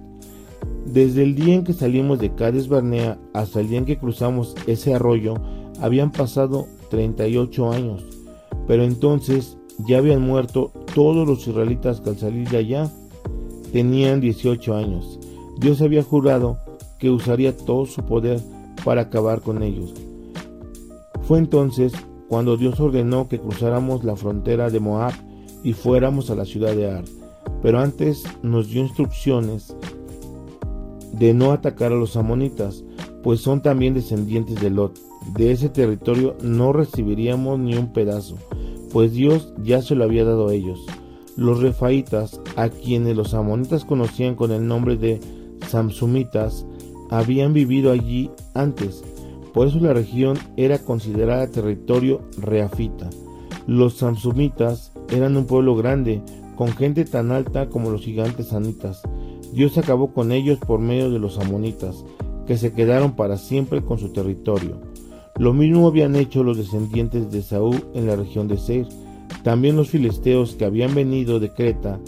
Desde 0.86 1.22
el 1.22 1.34
día 1.34 1.54
en 1.54 1.64
que 1.64 1.72
salimos 1.72 2.18
de 2.18 2.34
Cades 2.34 2.68
Barnea 2.68 3.18
hasta 3.34 3.60
el 3.60 3.68
día 3.68 3.78
en 3.78 3.84
que 3.84 3.98
cruzamos 3.98 4.54
ese 4.66 4.94
arroyo, 4.94 5.34
habían 5.80 6.12
pasado 6.12 6.66
38 6.90 7.70
años. 7.72 8.15
Pero 8.66 8.84
entonces 8.84 9.56
ya 9.86 9.98
habían 9.98 10.22
muerto 10.22 10.72
todos 10.94 11.26
los 11.26 11.46
israelitas 11.46 12.00
que 12.00 12.10
al 12.10 12.18
salir 12.18 12.48
de 12.48 12.58
allá 12.58 12.90
tenían 13.72 14.20
18 14.20 14.74
años. 14.74 15.18
Dios 15.58 15.80
había 15.80 16.02
jurado 16.02 16.58
que 16.98 17.10
usaría 17.10 17.56
todo 17.56 17.86
su 17.86 18.04
poder 18.04 18.40
para 18.84 19.02
acabar 19.02 19.40
con 19.40 19.62
ellos. 19.62 19.92
Fue 21.22 21.38
entonces 21.38 21.92
cuando 22.28 22.56
Dios 22.56 22.78
ordenó 22.80 23.28
que 23.28 23.40
cruzáramos 23.40 24.04
la 24.04 24.16
frontera 24.16 24.70
de 24.70 24.80
Moab 24.80 25.12
y 25.62 25.72
fuéramos 25.72 26.30
a 26.30 26.34
la 26.34 26.44
ciudad 26.44 26.74
de 26.74 26.90
Ar. 26.90 27.04
Pero 27.62 27.80
antes 27.80 28.24
nos 28.42 28.68
dio 28.68 28.82
instrucciones 28.82 29.74
de 31.12 31.34
no 31.34 31.52
atacar 31.52 31.92
a 31.92 31.96
los 31.96 32.16
amonitas, 32.16 32.84
pues 33.22 33.40
son 33.40 33.62
también 33.62 33.94
descendientes 33.94 34.60
de 34.60 34.70
Lot. 34.70 34.98
De 35.34 35.50
ese 35.50 35.68
territorio 35.68 36.36
no 36.42 36.72
recibiríamos 36.72 37.58
ni 37.58 37.74
un 37.74 37.92
pedazo, 37.92 38.36
pues 38.92 39.12
Dios 39.12 39.52
ya 39.62 39.82
se 39.82 39.94
lo 39.94 40.04
había 40.04 40.24
dado 40.24 40.48
a 40.48 40.54
ellos. 40.54 40.84
Los 41.36 41.60
refaitas, 41.60 42.40
a 42.56 42.68
quienes 42.68 43.16
los 43.16 43.34
amonitas 43.34 43.84
conocían 43.84 44.34
con 44.34 44.52
el 44.52 44.66
nombre 44.66 44.96
de 44.96 45.20
Samsumitas, 45.68 46.66
habían 47.10 47.52
vivido 47.52 47.92
allí 47.92 48.30
antes, 48.54 49.04
por 49.52 49.68
eso 49.68 49.80
la 49.80 49.94
región 49.94 50.38
era 50.58 50.78
considerada 50.78 51.50
territorio 51.50 52.20
reafita. 52.36 53.08
Los 53.66 53.94
Samsumitas 53.94 54.92
eran 55.10 55.36
un 55.36 55.46
pueblo 55.46 55.74
grande, 55.74 56.22
con 56.56 56.68
gente 56.68 57.04
tan 57.04 57.32
alta 57.32 57.68
como 57.68 57.90
los 57.90 58.02
gigantes 58.02 58.52
anitas. 58.52 59.00
Dios 59.54 59.78
acabó 59.78 60.12
con 60.12 60.30
ellos 60.30 60.58
por 60.58 60.80
medio 60.80 61.10
de 61.10 61.18
los 61.18 61.38
amonitas, 61.38 62.04
que 62.46 62.56
se 62.58 62.72
quedaron 62.72 63.16
para 63.16 63.38
siempre 63.38 63.82
con 63.82 63.98
su 63.98 64.12
territorio. 64.12 64.80
Lo 65.38 65.52
mismo 65.52 65.86
habían 65.86 66.16
hecho 66.16 66.42
los 66.42 66.56
descendientes 66.56 67.30
de 67.30 67.42
Saúl 67.42 67.84
en 67.94 68.06
la 68.06 68.16
región 68.16 68.48
de 68.48 68.56
Seir. 68.56 68.86
También 69.42 69.76
los 69.76 69.90
filisteos 69.90 70.54
que 70.54 70.64
habían 70.64 70.94
venido 70.94 71.40
de 71.40 71.50
Creta 71.50 72.00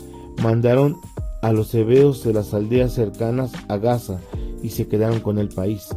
mandaron 0.42 0.97
a 1.42 1.52
los 1.52 1.75
hebeos 1.75 2.25
de 2.25 2.32
las 2.32 2.54
aldeas 2.54 2.92
cercanas 2.94 3.52
a 3.68 3.76
Gaza 3.76 4.18
y 4.62 4.70
se 4.70 4.88
quedaron 4.88 5.20
con 5.20 5.38
el 5.38 5.49
país. 5.49 5.88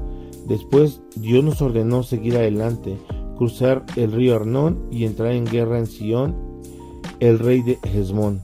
Después 0.48 1.02
Dios 1.16 1.44
nos 1.44 1.62
ordenó 1.62 2.04
seguir 2.04 2.36
adelante, 2.36 2.98
cruzar 3.38 3.86
el 3.96 4.12
río 4.12 4.36
Arnón 4.36 4.88
y 4.92 5.06
entrar 5.06 5.32
en 5.32 5.46
guerra 5.46 5.80
en 5.80 5.88
Sion, 5.88 6.36
el 7.20 7.40
rey 7.40 7.62
de 7.62 7.80
Hezmón. 7.84 8.42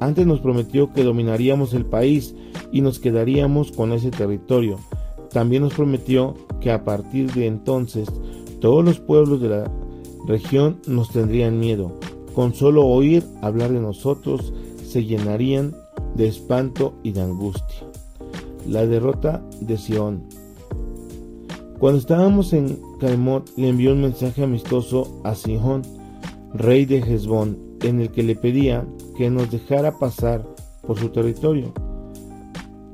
Antes 0.00 0.26
nos 0.26 0.40
prometió 0.40 0.92
que 0.92 1.04
dominaríamos 1.04 1.74
el 1.74 1.84
país 1.84 2.34
y 2.72 2.80
nos 2.80 2.98
quedaríamos 2.98 3.72
con 3.72 3.92
ese 3.92 4.10
territorio. 4.10 4.78
También 5.32 5.62
nos 5.62 5.74
prometió 5.74 6.34
que 6.60 6.70
a 6.70 6.84
partir 6.84 7.32
de 7.32 7.46
entonces 7.46 8.08
todos 8.60 8.84
los 8.84 8.98
pueblos 8.98 9.40
de 9.40 9.48
la 9.48 9.70
región 10.26 10.80
nos 10.86 11.10
tendrían 11.10 11.58
miedo. 11.58 11.92
Con 12.34 12.54
solo 12.54 12.86
oír 12.86 13.24
hablar 13.42 13.72
de 13.72 13.80
nosotros 13.80 14.52
se 14.84 15.04
llenarían 15.04 15.74
de 16.14 16.28
espanto 16.28 16.94
y 17.02 17.12
de 17.12 17.22
angustia. 17.22 17.86
La 18.66 18.86
derrota 18.86 19.42
de 19.60 19.76
Sion. 19.76 20.22
Cuando 21.78 22.00
estábamos 22.00 22.52
en 22.52 22.80
Caimot 22.98 23.48
le 23.56 23.68
envió 23.68 23.92
un 23.92 24.02
mensaje 24.02 24.42
amistoso 24.42 25.20
a 25.24 25.34
Sihón, 25.34 25.82
rey 26.52 26.84
de 26.84 26.98
Hezbón, 26.98 27.58
en 27.82 28.00
el 28.00 28.10
que 28.10 28.24
le 28.24 28.34
pedía 28.34 28.84
que 29.16 29.30
nos 29.30 29.50
dejara 29.50 29.96
pasar 29.98 30.44
por 30.84 30.98
su 30.98 31.10
territorio. 31.10 31.72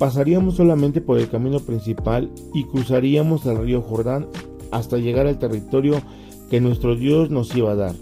Pasaríamos 0.04 0.56
solamente 0.56 1.00
por 1.00 1.18
el 1.18 1.30
camino 1.30 1.61
principal 1.61 2.30
y 2.52 2.64
cruzaríamos 2.64 3.46
el 3.46 3.56
río 3.56 3.80
Jordán 3.80 4.26
hasta 4.70 4.99
llegar 4.99 5.26
al 5.26 5.38
territorio 5.38 6.02
que 6.50 6.61
nuestro 6.61 6.94
Dios 6.94 7.30
nos 7.30 7.56
iba 7.56 7.73
a 7.73 7.75
dar. 7.75 7.94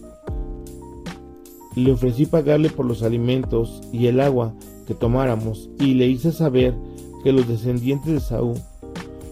Le 1.77 1.93
ofrecí 1.93 2.27
pagarle 2.27 2.71
por 2.71 2.87
los 2.87 3.05
alimentos 3.05 3.81
y 3.93 4.09
el 4.09 4.19
agua 4.19 4.53
que 4.89 4.95
tomáramos 4.95 5.71
y 5.79 5.95
le 5.95 6.09
hice 6.09 6.33
saber 6.33 6.75
que 7.23 7.33
los 7.33 7.47
descendientes 7.47 8.13
de 8.13 8.19
Saúl, 8.19 8.59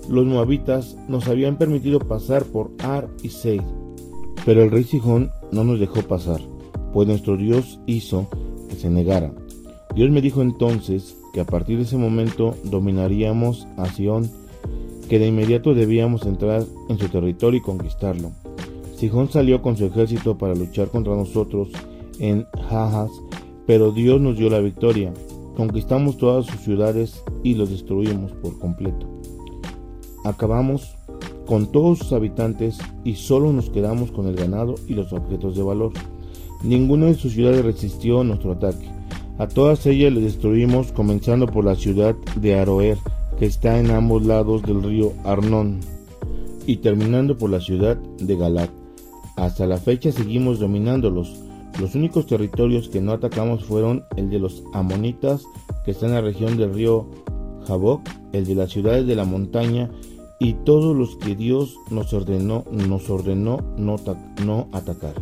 los 0.09 0.25
moabitas, 0.25 0.97
nos 1.09 1.27
habían 1.27 1.59
permitido 1.59 1.99
pasar 1.99 2.45
por 2.45 2.71
Ar 2.85 3.09
y 3.21 3.31
Seir. 3.31 3.65
Pero 4.45 4.63
el 4.63 4.71
rey 4.71 4.85
Sijón 4.85 5.33
no 5.51 5.65
nos 5.65 5.81
dejó 5.81 6.03
pasar, 6.03 6.41
pues 6.93 7.09
nuestro 7.09 7.37
Dios 7.37 7.81
hizo 7.87 8.29
que 8.69 8.77
se 8.77 8.89
negara. 8.91 9.35
Dios 9.97 10.09
me 10.13 10.23
dijo 10.23 10.41
entonces 10.41 11.17
que 11.33 11.41
a 11.41 11.45
partir 11.45 11.79
de 11.79 11.85
ese 11.85 11.97
momento 11.97 12.55
dominaríamos 12.65 13.67
a 13.77 13.87
Sion, 13.87 14.31
que 15.09 15.19
de 15.19 15.27
inmediato 15.27 15.75
debíamos 15.75 16.25
entrar 16.27 16.65
en 16.89 16.99
su 16.99 17.09
territorio 17.09 17.59
y 17.59 17.63
conquistarlo. 17.63 18.31
Sihón 18.97 19.31
salió 19.31 19.63
con 19.63 19.77
su 19.77 19.87
ejército 19.87 20.37
para 20.37 20.55
luchar 20.55 20.89
contra 20.89 21.15
nosotros 21.15 21.69
en 22.19 22.47
Jajas, 22.69 23.11
pero 23.67 23.93
Dios 23.93 24.21
nos 24.21 24.37
dio 24.37 24.51
la 24.51 24.61
victoria. 24.61 25.13
Conquistamos 25.57 26.19
todas 26.19 26.47
sus 26.47 26.61
ciudades 26.61 27.25
y 27.43 27.55
los 27.55 27.71
destruimos 27.71 28.33
por 28.33 28.59
completo. 28.59 29.09
Acabamos 30.25 30.97
con 31.47 31.73
todos 31.73 31.99
sus 31.99 32.13
habitantes 32.13 32.79
y 33.03 33.15
solo 33.15 33.53
nos 33.53 33.71
quedamos 33.71 34.13
con 34.13 34.27
el 34.27 34.37
ganado 34.37 34.75
y 34.87 34.95
los 34.95 35.13
objetos 35.13 35.57
de 35.57 35.63
valor. 35.63 35.93
Ninguna 36.63 37.07
de 37.07 37.15
sus 37.15 37.33
ciudades 37.33 37.65
resistió 37.65 38.23
nuestro 38.23 38.53
ataque. 38.53 39.00
A 39.41 39.49
todas 39.49 39.87
ellas 39.87 40.13
les 40.13 40.23
destruimos, 40.23 40.93
comenzando 40.93 41.47
por 41.47 41.65
la 41.65 41.75
ciudad 41.75 42.15
de 42.37 42.59
Aroer, 42.59 42.99
que 43.39 43.47
está 43.47 43.79
en 43.79 43.91
ambos 43.91 44.27
lados 44.27 44.61
del 44.61 44.83
río 44.83 45.15
Arnón, 45.25 45.81
y 46.67 46.77
terminando 46.77 47.39
por 47.39 47.49
la 47.49 47.59
ciudad 47.59 47.97
de 47.97 48.37
Galat. 48.37 48.69
Hasta 49.37 49.67
la 49.67 49.79
fecha 49.79 50.13
seguimos 50.13 50.59
dominándolos. 50.59 51.41
Los 51.81 51.95
únicos 51.95 52.27
territorios 52.27 52.91
que 52.91 53.01
no 53.01 53.13
atacamos 53.13 53.65
fueron 53.65 54.05
el 54.15 54.29
de 54.29 54.41
los 54.41 54.63
amonitas, 54.75 55.43
que 55.87 55.93
está 55.93 56.05
en 56.05 56.13
la 56.13 56.21
región 56.21 56.59
del 56.59 56.75
río 56.75 57.07
Jaboc, 57.67 58.03
el 58.35 58.45
de 58.45 58.55
las 58.55 58.69
ciudades 58.69 59.07
de 59.07 59.17
la 59.17 59.25
montaña 59.25 59.91
y 60.39 60.53
todos 60.53 60.95
los 60.95 61.17
que 61.17 61.35
Dios 61.35 61.77
nos 61.89 62.13
ordenó, 62.13 62.67
no 63.79 64.69
atacar. 64.75 65.15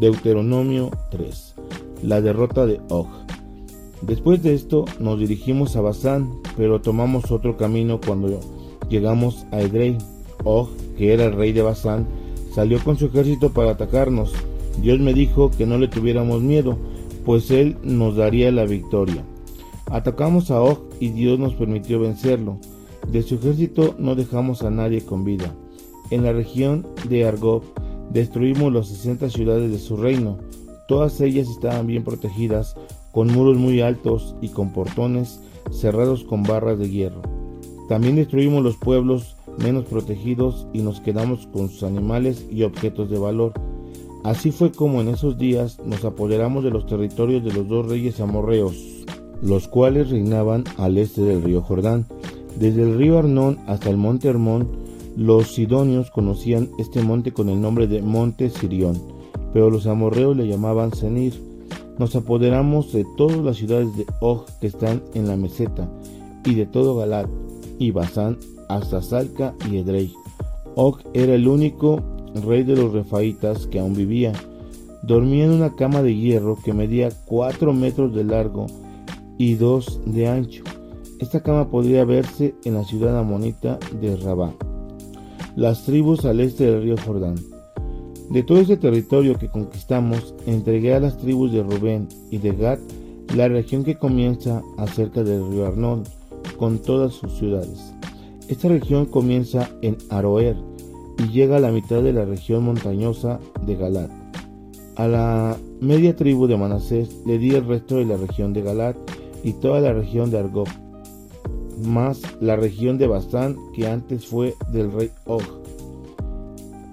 Deuteronomio 0.00 0.90
3 1.10 1.59
la 2.02 2.20
derrota 2.20 2.66
de 2.66 2.80
Og. 2.88 3.06
Después 4.02 4.42
de 4.42 4.54
esto 4.54 4.86
nos 4.98 5.18
dirigimos 5.18 5.76
a 5.76 5.82
Basán, 5.82 6.30
pero 6.56 6.80
tomamos 6.80 7.30
otro 7.30 7.56
camino 7.56 8.00
cuando 8.04 8.40
llegamos 8.88 9.46
a 9.50 9.60
Edrei. 9.60 9.98
Og, 10.44 10.68
que 10.96 11.12
era 11.12 11.26
el 11.26 11.34
rey 11.34 11.52
de 11.52 11.62
Basán, 11.62 12.06
salió 12.54 12.82
con 12.82 12.96
su 12.96 13.06
ejército 13.06 13.50
para 13.50 13.72
atacarnos. 13.72 14.32
Dios 14.80 14.98
me 15.00 15.12
dijo 15.12 15.50
que 15.50 15.66
no 15.66 15.78
le 15.78 15.88
tuviéramos 15.88 16.40
miedo, 16.40 16.78
pues 17.24 17.50
él 17.50 17.76
nos 17.82 18.16
daría 18.16 18.50
la 18.50 18.64
victoria. 18.64 19.22
Atacamos 19.90 20.50
a 20.50 20.62
Og 20.62 20.78
y 21.00 21.08
Dios 21.08 21.38
nos 21.38 21.54
permitió 21.54 22.00
vencerlo. 22.00 22.58
De 23.10 23.22
su 23.22 23.36
ejército 23.36 23.94
no 23.98 24.14
dejamos 24.14 24.62
a 24.62 24.70
nadie 24.70 25.04
con 25.04 25.24
vida. 25.24 25.54
En 26.10 26.24
la 26.24 26.32
región 26.32 26.86
de 27.08 27.24
Argob 27.24 27.62
destruimos 28.12 28.72
las 28.72 28.88
60 28.88 29.30
ciudades 29.30 29.70
de 29.70 29.78
su 29.78 29.96
reino. 29.96 30.38
Todas 30.90 31.20
ellas 31.20 31.48
estaban 31.48 31.86
bien 31.86 32.02
protegidas, 32.02 32.74
con 33.12 33.32
muros 33.32 33.56
muy 33.56 33.80
altos 33.80 34.34
y 34.40 34.48
con 34.48 34.72
portones 34.72 35.40
cerrados 35.70 36.24
con 36.24 36.42
barras 36.42 36.80
de 36.80 36.90
hierro. 36.90 37.22
También 37.88 38.16
destruimos 38.16 38.64
los 38.64 38.76
pueblos 38.76 39.36
menos 39.56 39.84
protegidos 39.84 40.66
y 40.72 40.80
nos 40.82 41.00
quedamos 41.00 41.46
con 41.46 41.68
sus 41.68 41.84
animales 41.84 42.44
y 42.50 42.64
objetos 42.64 43.08
de 43.08 43.20
valor. 43.20 43.52
Así 44.24 44.50
fue 44.50 44.72
como 44.72 45.00
en 45.00 45.06
esos 45.06 45.38
días 45.38 45.78
nos 45.86 46.04
apoderamos 46.04 46.64
de 46.64 46.70
los 46.70 46.86
territorios 46.86 47.44
de 47.44 47.52
los 47.52 47.68
dos 47.68 47.86
reyes 47.86 48.18
amorreos, 48.18 48.74
los 49.42 49.68
cuales 49.68 50.10
reinaban 50.10 50.64
al 50.76 50.98
este 50.98 51.20
del 51.20 51.44
río 51.44 51.62
Jordán. 51.62 52.06
Desde 52.58 52.82
el 52.82 52.98
río 52.98 53.16
Arnón 53.16 53.60
hasta 53.68 53.90
el 53.90 53.96
monte 53.96 54.26
Hermón, 54.26 54.66
los 55.16 55.52
sidonios 55.52 56.10
conocían 56.10 56.68
este 56.80 57.00
monte 57.00 57.30
con 57.30 57.48
el 57.48 57.60
nombre 57.60 57.86
de 57.86 58.02
Monte 58.02 58.50
Sirión, 58.50 59.19
pero 59.52 59.70
los 59.70 59.86
amorreos 59.86 60.36
le 60.36 60.46
llamaban 60.46 60.92
Senir. 60.92 61.34
Nos 61.98 62.16
apoderamos 62.16 62.92
de 62.92 63.04
todas 63.16 63.38
las 63.38 63.56
ciudades 63.56 63.94
de 63.96 64.06
Og 64.20 64.46
que 64.60 64.68
están 64.68 65.02
en 65.14 65.28
la 65.28 65.36
meseta, 65.36 65.90
y 66.44 66.54
de 66.54 66.66
todo 66.66 66.96
Galat, 66.96 67.28
y 67.78 67.90
Basán 67.90 68.38
hasta 68.68 69.02
Salca 69.02 69.54
y 69.70 69.78
Edrei. 69.78 70.12
Og 70.76 70.98
era 71.12 71.34
el 71.34 71.48
único 71.48 72.00
rey 72.46 72.62
de 72.62 72.76
los 72.76 72.92
refaitas 72.92 73.66
que 73.66 73.80
aún 73.80 73.94
vivía. 73.94 74.32
Dormía 75.02 75.44
en 75.44 75.52
una 75.52 75.74
cama 75.74 76.02
de 76.02 76.14
hierro 76.14 76.56
que 76.62 76.72
medía 76.72 77.10
cuatro 77.26 77.72
metros 77.72 78.14
de 78.14 78.24
largo 78.24 78.66
y 79.38 79.54
dos 79.54 80.00
de 80.06 80.28
ancho. 80.28 80.62
Esta 81.18 81.42
cama 81.42 81.70
podría 81.70 82.04
verse 82.04 82.54
en 82.64 82.74
la 82.74 82.84
ciudad 82.84 83.18
amonita 83.18 83.78
de 84.00 84.16
Rabá. 84.16 84.54
Las 85.56 85.84
tribus 85.84 86.24
al 86.24 86.40
este 86.40 86.64
del 86.64 86.82
río 86.82 86.96
Jordán. 87.04 87.36
De 88.30 88.44
todo 88.44 88.60
ese 88.60 88.76
territorio 88.76 89.36
que 89.36 89.48
conquistamos, 89.48 90.36
entregué 90.46 90.94
a 90.94 91.00
las 91.00 91.18
tribus 91.18 91.50
de 91.52 91.64
Rubén 91.64 92.08
y 92.30 92.38
de 92.38 92.52
Gad 92.52 92.78
la 93.34 93.48
región 93.48 93.82
que 93.82 93.96
comienza 93.96 94.62
acerca 94.78 95.24
del 95.24 95.50
río 95.50 95.66
Arnón, 95.66 96.04
con 96.56 96.78
todas 96.78 97.12
sus 97.12 97.32
ciudades. 97.32 97.92
Esta 98.48 98.68
región 98.68 99.06
comienza 99.06 99.68
en 99.82 99.96
Aroer 100.10 100.56
y 101.18 101.28
llega 101.32 101.56
a 101.56 101.60
la 101.60 101.72
mitad 101.72 102.02
de 102.02 102.12
la 102.12 102.24
región 102.24 102.64
montañosa 102.64 103.40
de 103.66 103.74
Galat. 103.74 104.10
A 104.94 105.08
la 105.08 105.56
media 105.80 106.14
tribu 106.14 106.46
de 106.46 106.56
Manasés 106.56 107.22
le 107.26 107.38
di 107.38 107.50
el 107.50 107.66
resto 107.66 107.96
de 107.96 108.04
la 108.04 108.16
región 108.16 108.52
de 108.52 108.62
Galat 108.62 108.96
y 109.42 109.54
toda 109.54 109.80
la 109.80 109.92
región 109.92 110.30
de 110.30 110.38
Argob, 110.38 110.68
más 111.82 112.20
la 112.40 112.54
región 112.54 112.96
de 112.96 113.08
Basán 113.08 113.56
que 113.74 113.88
antes 113.88 114.26
fue 114.26 114.54
del 114.72 114.92
rey 114.92 115.10
Og. 115.24 115.59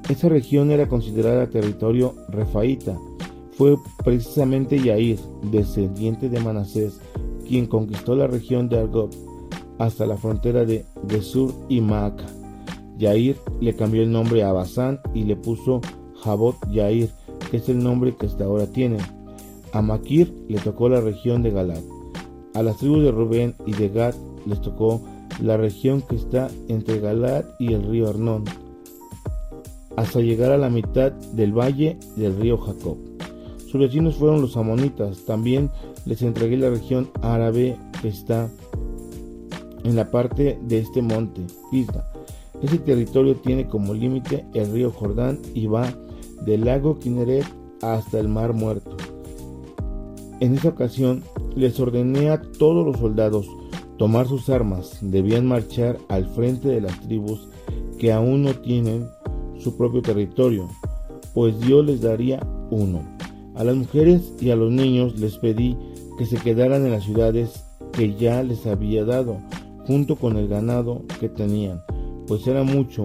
Esa 0.10 0.30
región 0.30 0.72
era 0.72 0.88
considerada 0.88 1.50
territorio 1.50 2.16
refaíta. 2.30 2.98
Fue 3.52 3.76
precisamente 4.06 4.80
Yair, 4.80 5.20
descendiente 5.52 6.30
de 6.30 6.40
Manasés, 6.40 7.00
quien 7.46 7.66
conquistó 7.66 8.16
la 8.16 8.28
región 8.28 8.70
de 8.70 8.80
Argob 8.80 9.10
hasta 9.80 10.06
la 10.06 10.16
frontera 10.16 10.64
de 10.64 10.86
Gesur 11.10 11.54
y 11.68 11.82
Maaca. 11.82 12.26
Yair 12.98 13.36
le 13.60 13.76
cambió 13.76 14.02
el 14.02 14.12
nombre 14.12 14.44
a 14.44 14.54
Basán 14.54 15.00
y 15.14 15.24
le 15.24 15.36
puso 15.36 15.82
Jabot 16.24 16.56
Yair, 16.72 17.10
que 17.52 17.58
es 17.58 17.68
el 17.68 17.80
nombre 17.80 18.16
que 18.16 18.28
hasta 18.28 18.46
ahora 18.46 18.68
tiene. 18.68 18.98
A 19.74 19.82
Maquir 19.82 20.34
le 20.48 20.60
tocó 20.60 20.88
la 20.88 21.02
región 21.02 21.44
de 21.44 21.52
Galat. 21.52 21.84
A 22.54 22.64
las 22.64 22.78
tribus 22.78 23.04
de 23.04 23.12
Rubén 23.12 23.56
y 23.66 23.74
de 23.74 23.90
Gad 23.90 24.16
les 24.46 24.62
tocó 24.62 25.02
la 25.42 25.58
región 25.58 26.02
que 26.02 26.16
está 26.16 26.50
entre 26.70 27.00
Galat 27.00 27.46
y 27.60 27.74
el 27.74 27.84
río 27.84 28.10
Arnón, 28.10 28.46
hasta 29.98 30.22
llegar 30.22 30.52
a 30.52 30.58
la 30.58 30.70
mitad 30.70 31.12
del 31.12 31.52
valle 31.52 31.98
del 32.16 32.40
río 32.40 32.58
Jacob. 32.58 32.98
Sus 33.70 33.82
vecinos 33.82 34.16
fueron 34.16 34.42
los 34.42 34.56
amonitas. 34.56 35.26
También 35.26 35.70
les 36.06 36.22
entregué 36.22 36.56
la 36.56 36.70
región 36.70 37.10
árabe 37.22 37.78
que 38.02 38.08
está 38.08 38.50
en 39.84 39.96
la 39.96 40.10
parte 40.10 40.58
de 40.62 40.80
este 40.80 41.02
monte, 41.02 41.42
Pisga. 41.70 42.10
Ese 42.62 42.78
territorio 42.78 43.36
tiene 43.36 43.68
como 43.68 43.94
límite 43.94 44.46
el 44.54 44.72
río 44.72 44.92
Jordán 44.92 45.40
y 45.54 45.66
va 45.66 45.94
del 46.46 46.66
lago 46.66 47.00
Kineret 47.00 47.46
hasta 47.82 48.20
el 48.20 48.28
mar 48.30 48.54
muerto. 48.54 48.96
En 50.40 50.54
esa 50.54 50.70
ocasión 50.70 51.24
les 51.56 51.80
ordené 51.80 52.30
a 52.30 52.42
todos 52.42 52.86
los 52.86 52.98
soldados 52.98 53.48
tomar 53.98 54.28
sus 54.28 54.50
armas, 54.50 55.00
debían 55.02 55.48
marchar 55.48 55.98
al 56.08 56.28
frente 56.28 56.68
de 56.70 56.82
las 56.82 57.00
tribus 57.02 57.50
que 57.98 58.14
aún 58.14 58.44
no 58.44 58.54
tienen 58.54 59.10
su 59.68 59.76
propio 59.76 60.02
territorio, 60.02 60.70
pues 61.34 61.60
Dios 61.60 61.86
les 61.86 62.00
daría 62.00 62.40
uno. 62.72 63.02
A 63.54 63.66
las 63.66 63.76
mujeres 63.76 64.32
y 64.40 64.50
a 64.50 64.56
los 64.56 64.72
niños 64.72 65.20
les 65.20 65.38
pedí 65.40 65.76
que 66.18 66.26
se 66.26 66.38
quedaran 66.38 66.86
en 66.86 66.94
las 66.94 67.04
ciudades 67.04 67.66
que 67.92 68.16
ya 68.16 68.44
les 68.44 68.66
había 68.66 69.04
dado, 69.04 69.40
junto 69.86 70.16
con 70.16 70.38
el 70.38 70.48
ganado 70.48 71.02
que 71.20 71.28
tenían, 71.28 71.82
pues 72.28 72.48
era 72.48 72.64
mucho. 72.64 73.04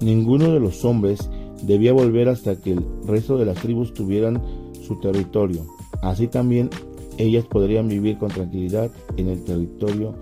Ninguno 0.00 0.52
de 0.52 0.60
los 0.60 0.84
hombres 0.84 1.28
debía 1.64 1.92
volver 1.92 2.28
hasta 2.28 2.54
que 2.54 2.74
el 2.74 2.84
resto 3.04 3.36
de 3.36 3.46
las 3.46 3.58
tribus 3.58 3.92
tuvieran 3.92 4.40
su 4.86 5.00
territorio. 5.00 5.66
Así 6.00 6.28
también 6.28 6.70
ellas 7.18 7.44
podrían 7.44 7.88
vivir 7.88 8.18
con 8.18 8.28
tranquilidad 8.28 8.88
en 9.16 9.28
el 9.28 9.42
territorio 9.42 10.14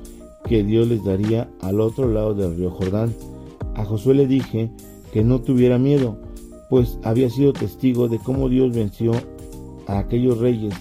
que 0.43 0.65
Dios 0.65 0.89
les 0.89 1.05
daría 1.05 1.51
al 1.61 1.83
otro 1.83 2.09
lado 2.09 2.33
del 2.33 2.57
río 2.57 2.71
Jordán. 2.71 3.15
A 3.75 3.85
Josué 3.85 4.15
le 4.15 4.27
dije 4.27 4.71
que 5.13 5.25
no 5.25 5.41
tuviera 5.41 5.79
miedo, 5.79 6.19
pues 6.69 6.99
había 7.03 7.29
sido 7.31 7.53
testigo 7.53 8.09
de 8.09 8.19
cómo 8.19 8.49
Dios 8.49 8.75
venció 8.75 9.13
a 9.87 9.99
aquellos 9.99 10.39
reyes. 10.39 10.75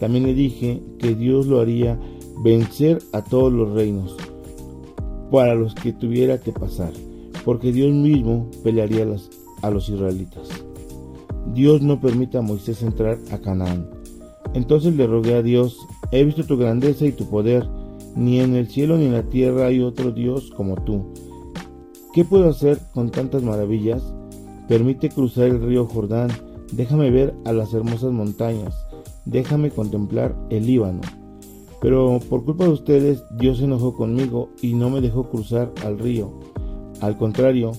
También 0.00 0.24
le 0.24 0.34
dije 0.34 0.82
que 0.98 1.14
Dios 1.14 1.46
lo 1.46 1.60
haría 1.60 1.98
vencer 2.42 2.98
a 3.12 3.22
todos 3.22 3.52
los 3.52 3.72
reinos 3.72 4.16
para 5.30 5.54
los 5.54 5.74
que 5.74 5.92
tuviera 5.92 6.40
que 6.40 6.52
pasar, 6.52 6.92
porque 7.44 7.72
Dios 7.72 7.92
mismo 7.92 8.50
pelearía 8.62 9.06
a 9.62 9.70
los 9.70 9.88
israelitas. 9.88 10.48
Dios 11.52 11.82
no 11.82 12.00
permita 12.00 12.38
a 12.38 12.42
Moisés 12.42 12.82
entrar 12.82 13.18
a 13.30 13.38
Canaán. 13.38 13.90
Entonces 14.54 14.96
le 14.96 15.06
rogué 15.06 15.34
a 15.34 15.42
Dios, 15.42 15.78
he 16.10 16.24
visto 16.24 16.44
tu 16.44 16.56
grandeza 16.56 17.04
y 17.06 17.12
tu 17.12 17.28
poder, 17.28 17.68
ni 18.16 18.40
en 18.40 18.54
el 18.54 18.68
cielo 18.68 18.96
ni 18.96 19.06
en 19.06 19.12
la 19.12 19.24
tierra 19.24 19.66
hay 19.66 19.80
otro 19.80 20.12
Dios 20.12 20.52
como 20.56 20.76
tú. 20.84 21.12
¿Qué 22.14 22.24
puedo 22.24 22.48
hacer 22.48 22.78
con 22.92 23.10
tantas 23.10 23.42
maravillas? 23.42 24.00
Permite 24.68 25.08
cruzar 25.08 25.46
el 25.46 25.60
río 25.60 25.84
Jordán, 25.84 26.30
déjame 26.70 27.10
ver 27.10 27.34
a 27.44 27.52
las 27.52 27.74
hermosas 27.74 28.12
montañas, 28.12 28.86
déjame 29.24 29.72
contemplar 29.72 30.32
el 30.48 30.64
Líbano. 30.64 31.00
Pero 31.80 32.20
por 32.30 32.44
culpa 32.44 32.66
de 32.66 32.70
ustedes, 32.70 33.24
Dios 33.36 33.58
se 33.58 33.64
enojó 33.64 33.96
conmigo 33.96 34.50
y 34.62 34.74
no 34.74 34.90
me 34.90 35.00
dejó 35.00 35.28
cruzar 35.28 35.72
al 35.84 35.98
río. 35.98 36.30
Al 37.00 37.18
contrario, 37.18 37.72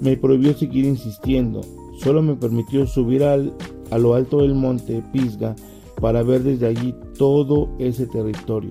me 0.00 0.16
prohibió 0.16 0.54
seguir 0.54 0.84
insistiendo. 0.84 1.60
Solo 1.98 2.22
me 2.22 2.36
permitió 2.36 2.86
subir 2.86 3.24
al, 3.24 3.52
a 3.90 3.98
lo 3.98 4.14
alto 4.14 4.42
del 4.42 4.54
monte 4.54 5.02
Pisga 5.12 5.56
para 6.00 6.22
ver 6.22 6.44
desde 6.44 6.68
allí 6.68 6.94
todo 7.18 7.68
ese 7.80 8.06
territorio. 8.06 8.70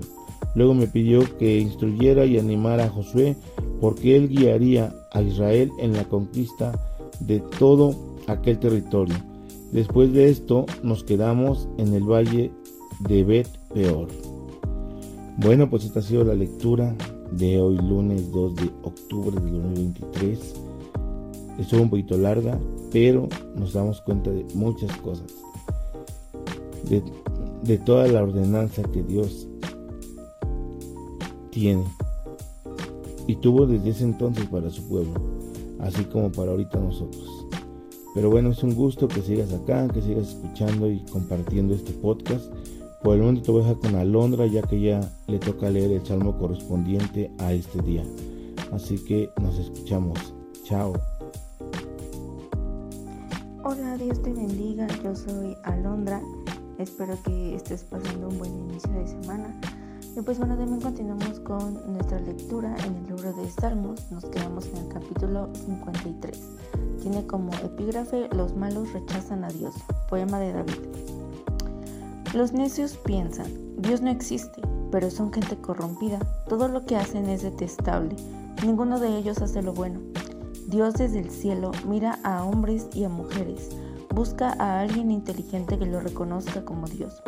Luego 0.56 0.74
me 0.74 0.88
pidió 0.88 1.22
que 1.38 1.60
instruyera 1.60 2.26
y 2.26 2.39
animara 2.39 2.86
a 2.86 2.89
Josué 2.89 3.36
porque 3.82 4.15
él 4.15 4.30
guiaría 4.30 4.96
a 5.12 5.22
Israel 5.22 5.70
en 5.80 5.94
la 5.94 6.06
conquista 6.06 6.80
de 7.20 7.41
todo 7.60 7.96
aquel 8.28 8.58
territorio. 8.60 9.15
Después 9.72 10.13
de 10.13 10.30
esto 10.30 10.65
nos 10.84 11.04
quedamos 11.04 11.68
en 11.78 11.94
el 11.94 12.04
valle 12.04 12.52
de 13.02 13.24
Bet 13.24 13.48
Peor. 13.74 14.08
Bueno, 15.38 15.70
pues 15.70 15.84
esta 15.84 16.00
ha 16.00 16.04
sido 16.04 16.24
la 16.24 16.34
lectura 16.34 16.96
de 17.32 17.60
hoy 17.60 17.78
lunes 17.78 18.32
2 18.32 18.56
de 18.56 18.72
octubre 18.84 19.39
de 19.41 19.52
2023. 19.52 20.56
Estuvo 21.60 21.82
un 21.82 21.89
poquito 21.89 22.18
larga, 22.18 22.58
pero 22.91 23.28
nos 23.56 23.74
damos 23.74 24.00
cuenta 24.02 24.32
de 24.32 24.46
muchas 24.54 24.96
cosas. 24.98 25.28
De, 26.89 27.04
de 27.63 27.78
toda 27.80 28.08
la 28.08 28.24
ordenanza 28.24 28.84
que 28.84 29.04
Dios 29.04 29.48
tiene 31.56 31.86
y 33.28 33.38
tuvo 33.38 33.65
desde 33.65 33.89
ese 33.89 34.04
entonces 34.04 34.46
para 34.48 34.70
su 34.70 34.88
pueblo, 34.88 35.13
así 35.80 36.04
como 36.04 36.30
para 36.32 36.52
ahorita 36.52 36.78
nosotros. 36.80 37.48
Pero 38.13 38.30
bueno, 38.30 38.50
es 38.50 38.62
un 38.62 38.76
gusto 38.76 39.08
que 39.08 39.22
sigas 39.22 39.52
acá, 39.54 39.88
que 39.88 40.02
sigas 40.02 40.30
escuchando 40.30 40.91
y 40.91 41.00
compartiendo 41.06 41.74
este 41.74 41.94
podcast. 41.94 42.46
Por 43.02 43.15
el 43.15 43.22
momento 43.22 43.41
te 43.41 43.52
voy 43.52 43.62
a 43.63 43.68
dejar 43.68 43.82
con 43.82 43.96
Alondra 43.96 44.46
ya 44.46 44.62
que 44.63 44.80
ya 44.80 45.00
le 45.28 45.39
toca 45.39 45.70
leer 45.70 45.91
el 45.91 46.06
salmo 46.06 46.38
correspondiente 46.38 47.32
a 47.39 47.54
este 47.54 47.82
día. 47.82 48.04
Así 48.72 49.04
que 49.04 49.30
nos 49.41 49.58
escuchamos. 49.58 50.34
Chao. 50.65 50.94
Hola, 53.63 53.98
Dios 53.98 54.22
te 54.22 54.34
bendiga. 54.34 54.88
Yo 55.04 55.15
soy 55.15 55.56
Alondra. 55.63 56.22
Espero 56.78 57.18
que 57.24 57.56
estés 57.56 57.84
pasando 57.84 58.28
un 58.28 58.38
buen 58.38 58.54
inicio 58.60 58.91
de 58.91 59.08
semana. 59.08 59.60
Y 60.17 60.21
pues 60.21 60.39
bueno, 60.39 60.56
también 60.56 60.80
continuamos 60.80 61.41
con 61.41 61.91
nuestra 61.91 62.19
lectura 62.21 62.73
en 62.86 62.95
el 62.95 63.08
libro 63.08 63.34
de 63.34 63.51
Salmos. 63.51 64.10
Nos 64.12 64.23
quedamos 64.25 64.65
en 64.67 64.78
el 64.78 64.88
capítulo 64.88 65.49
53. 65.54 66.41
Tiene 67.01 67.28
como 67.28 67.51
epígrafe 67.56 68.30
Los 68.34 68.56
malos 68.56 68.93
rechazan 68.93 69.43
a 69.43 69.49
Dios. 69.49 69.75
Poema 70.10 70.39
de 70.39 70.54
David. 70.54 70.80
Los 72.34 72.54
necios 72.54 72.95
piensan, 72.95 73.47
Dios 73.78 74.01
no 74.01 74.10
existe, 74.10 74.62
pero 74.89 75.12
son 75.12 75.34
gente 75.34 75.58
corrompida. 75.58 76.19
Todo 76.47 76.69
lo 76.69 76.86
que 76.86 76.95
hacen 76.95 77.30
es 77.30 77.43
detestable. 77.43 78.15
Ninguno 78.65 79.01
de 79.01 79.17
ellos 79.17 79.41
hace 79.41 79.62
lo 79.62 79.73
bueno. 79.73 79.99
Dios 80.67 80.93
desde 80.93 81.19
el 81.19 81.30
cielo 81.30 81.71
mira 81.86 82.19
a 82.23 82.45
hombres 82.45 82.88
y 82.93 83.04
a 83.04 83.10
mujeres. 83.10 83.69
Busca 84.13 84.56
a 84.60 84.80
alguien 84.80 85.12
inteligente 85.12 85.78
que 85.78 85.86
lo 85.86 85.99
reconozca 85.99 86.63
como 86.63 86.88
Dios. 86.88 87.21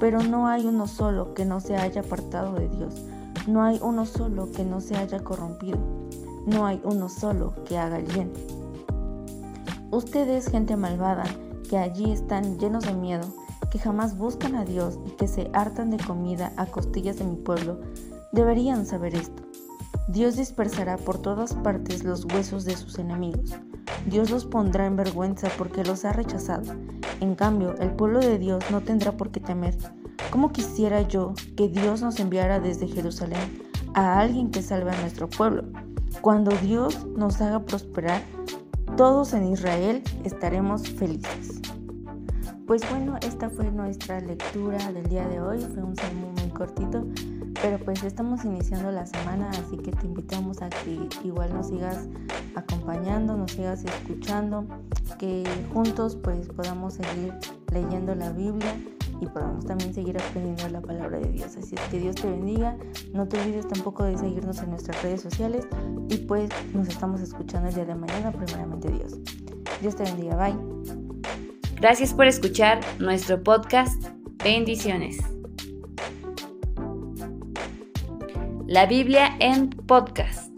Pero 0.00 0.22
no 0.22 0.48
hay 0.48 0.66
uno 0.66 0.88
solo 0.88 1.34
que 1.34 1.44
no 1.44 1.60
se 1.60 1.76
haya 1.76 2.00
apartado 2.00 2.54
de 2.54 2.68
Dios. 2.68 2.94
No 3.46 3.62
hay 3.62 3.78
uno 3.82 4.06
solo 4.06 4.50
que 4.50 4.64
no 4.64 4.80
se 4.80 4.96
haya 4.96 5.22
corrompido. 5.22 5.78
No 6.46 6.66
hay 6.66 6.80
uno 6.82 7.08
solo 7.08 7.54
que 7.64 7.78
haga 7.78 7.98
el 7.98 8.06
bien. 8.06 8.32
Ustedes, 9.90 10.48
gente 10.48 10.76
malvada, 10.76 11.24
que 11.68 11.78
allí 11.78 12.10
están 12.10 12.58
llenos 12.58 12.84
de 12.84 12.94
miedo, 12.94 13.28
que 13.70 13.78
jamás 13.78 14.16
buscan 14.16 14.56
a 14.56 14.64
Dios 14.64 14.98
y 15.06 15.10
que 15.10 15.28
se 15.28 15.50
hartan 15.52 15.90
de 15.90 15.98
comida 15.98 16.52
a 16.56 16.66
costillas 16.66 17.18
de 17.18 17.24
mi 17.24 17.36
pueblo, 17.36 17.80
deberían 18.32 18.86
saber 18.86 19.14
esto. 19.14 19.42
Dios 20.08 20.36
dispersará 20.36 20.96
por 20.96 21.18
todas 21.18 21.54
partes 21.54 22.04
los 22.04 22.24
huesos 22.24 22.64
de 22.64 22.76
sus 22.76 22.98
enemigos. 22.98 23.54
Dios 24.06 24.30
los 24.30 24.44
pondrá 24.44 24.86
en 24.86 24.96
vergüenza 24.96 25.48
porque 25.58 25.84
los 25.84 26.04
ha 26.04 26.12
rechazado. 26.12 26.72
En 27.20 27.34
cambio, 27.34 27.74
el 27.78 27.90
pueblo 27.90 28.20
de 28.20 28.38
Dios 28.38 28.64
no 28.70 28.80
tendrá 28.80 29.12
por 29.12 29.30
qué 29.30 29.40
temer. 29.40 29.76
¿Cómo 30.30 30.52
quisiera 30.52 31.02
yo 31.02 31.34
que 31.56 31.68
Dios 31.68 32.00
nos 32.00 32.18
enviara 32.18 32.60
desde 32.60 32.88
Jerusalén 32.88 33.62
a 33.94 34.20
alguien 34.20 34.50
que 34.50 34.62
salve 34.62 34.90
a 34.90 35.00
nuestro 35.00 35.28
pueblo? 35.28 35.64
Cuando 36.22 36.50
Dios 36.62 37.06
nos 37.16 37.40
haga 37.40 37.60
prosperar, 37.60 38.22
todos 38.96 39.34
en 39.34 39.52
Israel 39.52 40.02
estaremos 40.24 40.88
felices. 40.88 41.60
Pues 42.66 42.88
bueno, 42.88 43.16
esta 43.22 43.50
fue 43.50 43.70
nuestra 43.70 44.20
lectura 44.20 44.78
del 44.92 45.08
día 45.08 45.26
de 45.26 45.40
hoy. 45.40 45.58
Fue 45.58 45.82
un 45.82 45.96
salmo 45.96 46.32
muy 46.40 46.50
cortito, 46.50 47.04
pero 47.62 47.78
pues 47.78 48.02
estamos 48.02 48.44
iniciando 48.44 48.90
la 48.90 49.06
semana, 49.06 49.50
así 49.50 49.76
que 49.76 49.92
te 49.92 50.06
invitamos 50.06 50.62
a 50.62 50.68
que 50.68 51.08
igual 51.24 51.52
nos 51.52 51.68
sigas 51.68 52.08
acompañando, 52.54 53.36
nos 53.36 53.52
sigas 53.52 53.84
escuchando, 53.84 54.66
que 55.18 55.44
juntos 55.72 56.16
pues 56.16 56.48
podamos 56.48 56.94
seguir 56.94 57.34
leyendo 57.72 58.14
la 58.14 58.30
Biblia 58.30 58.74
y 59.20 59.26
podamos 59.26 59.66
también 59.66 59.92
seguir 59.92 60.16
aprendiendo 60.18 60.68
la 60.68 60.80
palabra 60.80 61.18
de 61.18 61.30
Dios. 61.30 61.56
Así 61.56 61.74
es 61.74 61.80
que 61.90 61.98
Dios 61.98 62.16
te 62.16 62.30
bendiga. 62.30 62.76
No 63.12 63.28
te 63.28 63.38
olvides 63.38 63.68
tampoco 63.68 64.04
de 64.04 64.16
seguirnos 64.16 64.60
en 64.62 64.70
nuestras 64.70 65.02
redes 65.02 65.20
sociales 65.20 65.66
y 66.08 66.16
pues 66.18 66.48
nos 66.72 66.88
estamos 66.88 67.20
escuchando 67.20 67.68
el 67.68 67.74
día 67.74 67.84
de 67.84 67.94
mañana, 67.94 68.32
primeramente 68.32 68.90
Dios. 68.90 69.18
Dios 69.80 69.94
te 69.94 70.04
bendiga. 70.04 70.36
Bye. 70.36 70.56
Gracias 71.80 72.14
por 72.14 72.26
escuchar 72.26 72.80
nuestro 72.98 73.42
podcast. 73.42 74.02
Bendiciones. 74.42 75.18
La 78.70 78.86
Biblia 78.86 79.34
en 79.40 79.70
podcast. 79.70 80.49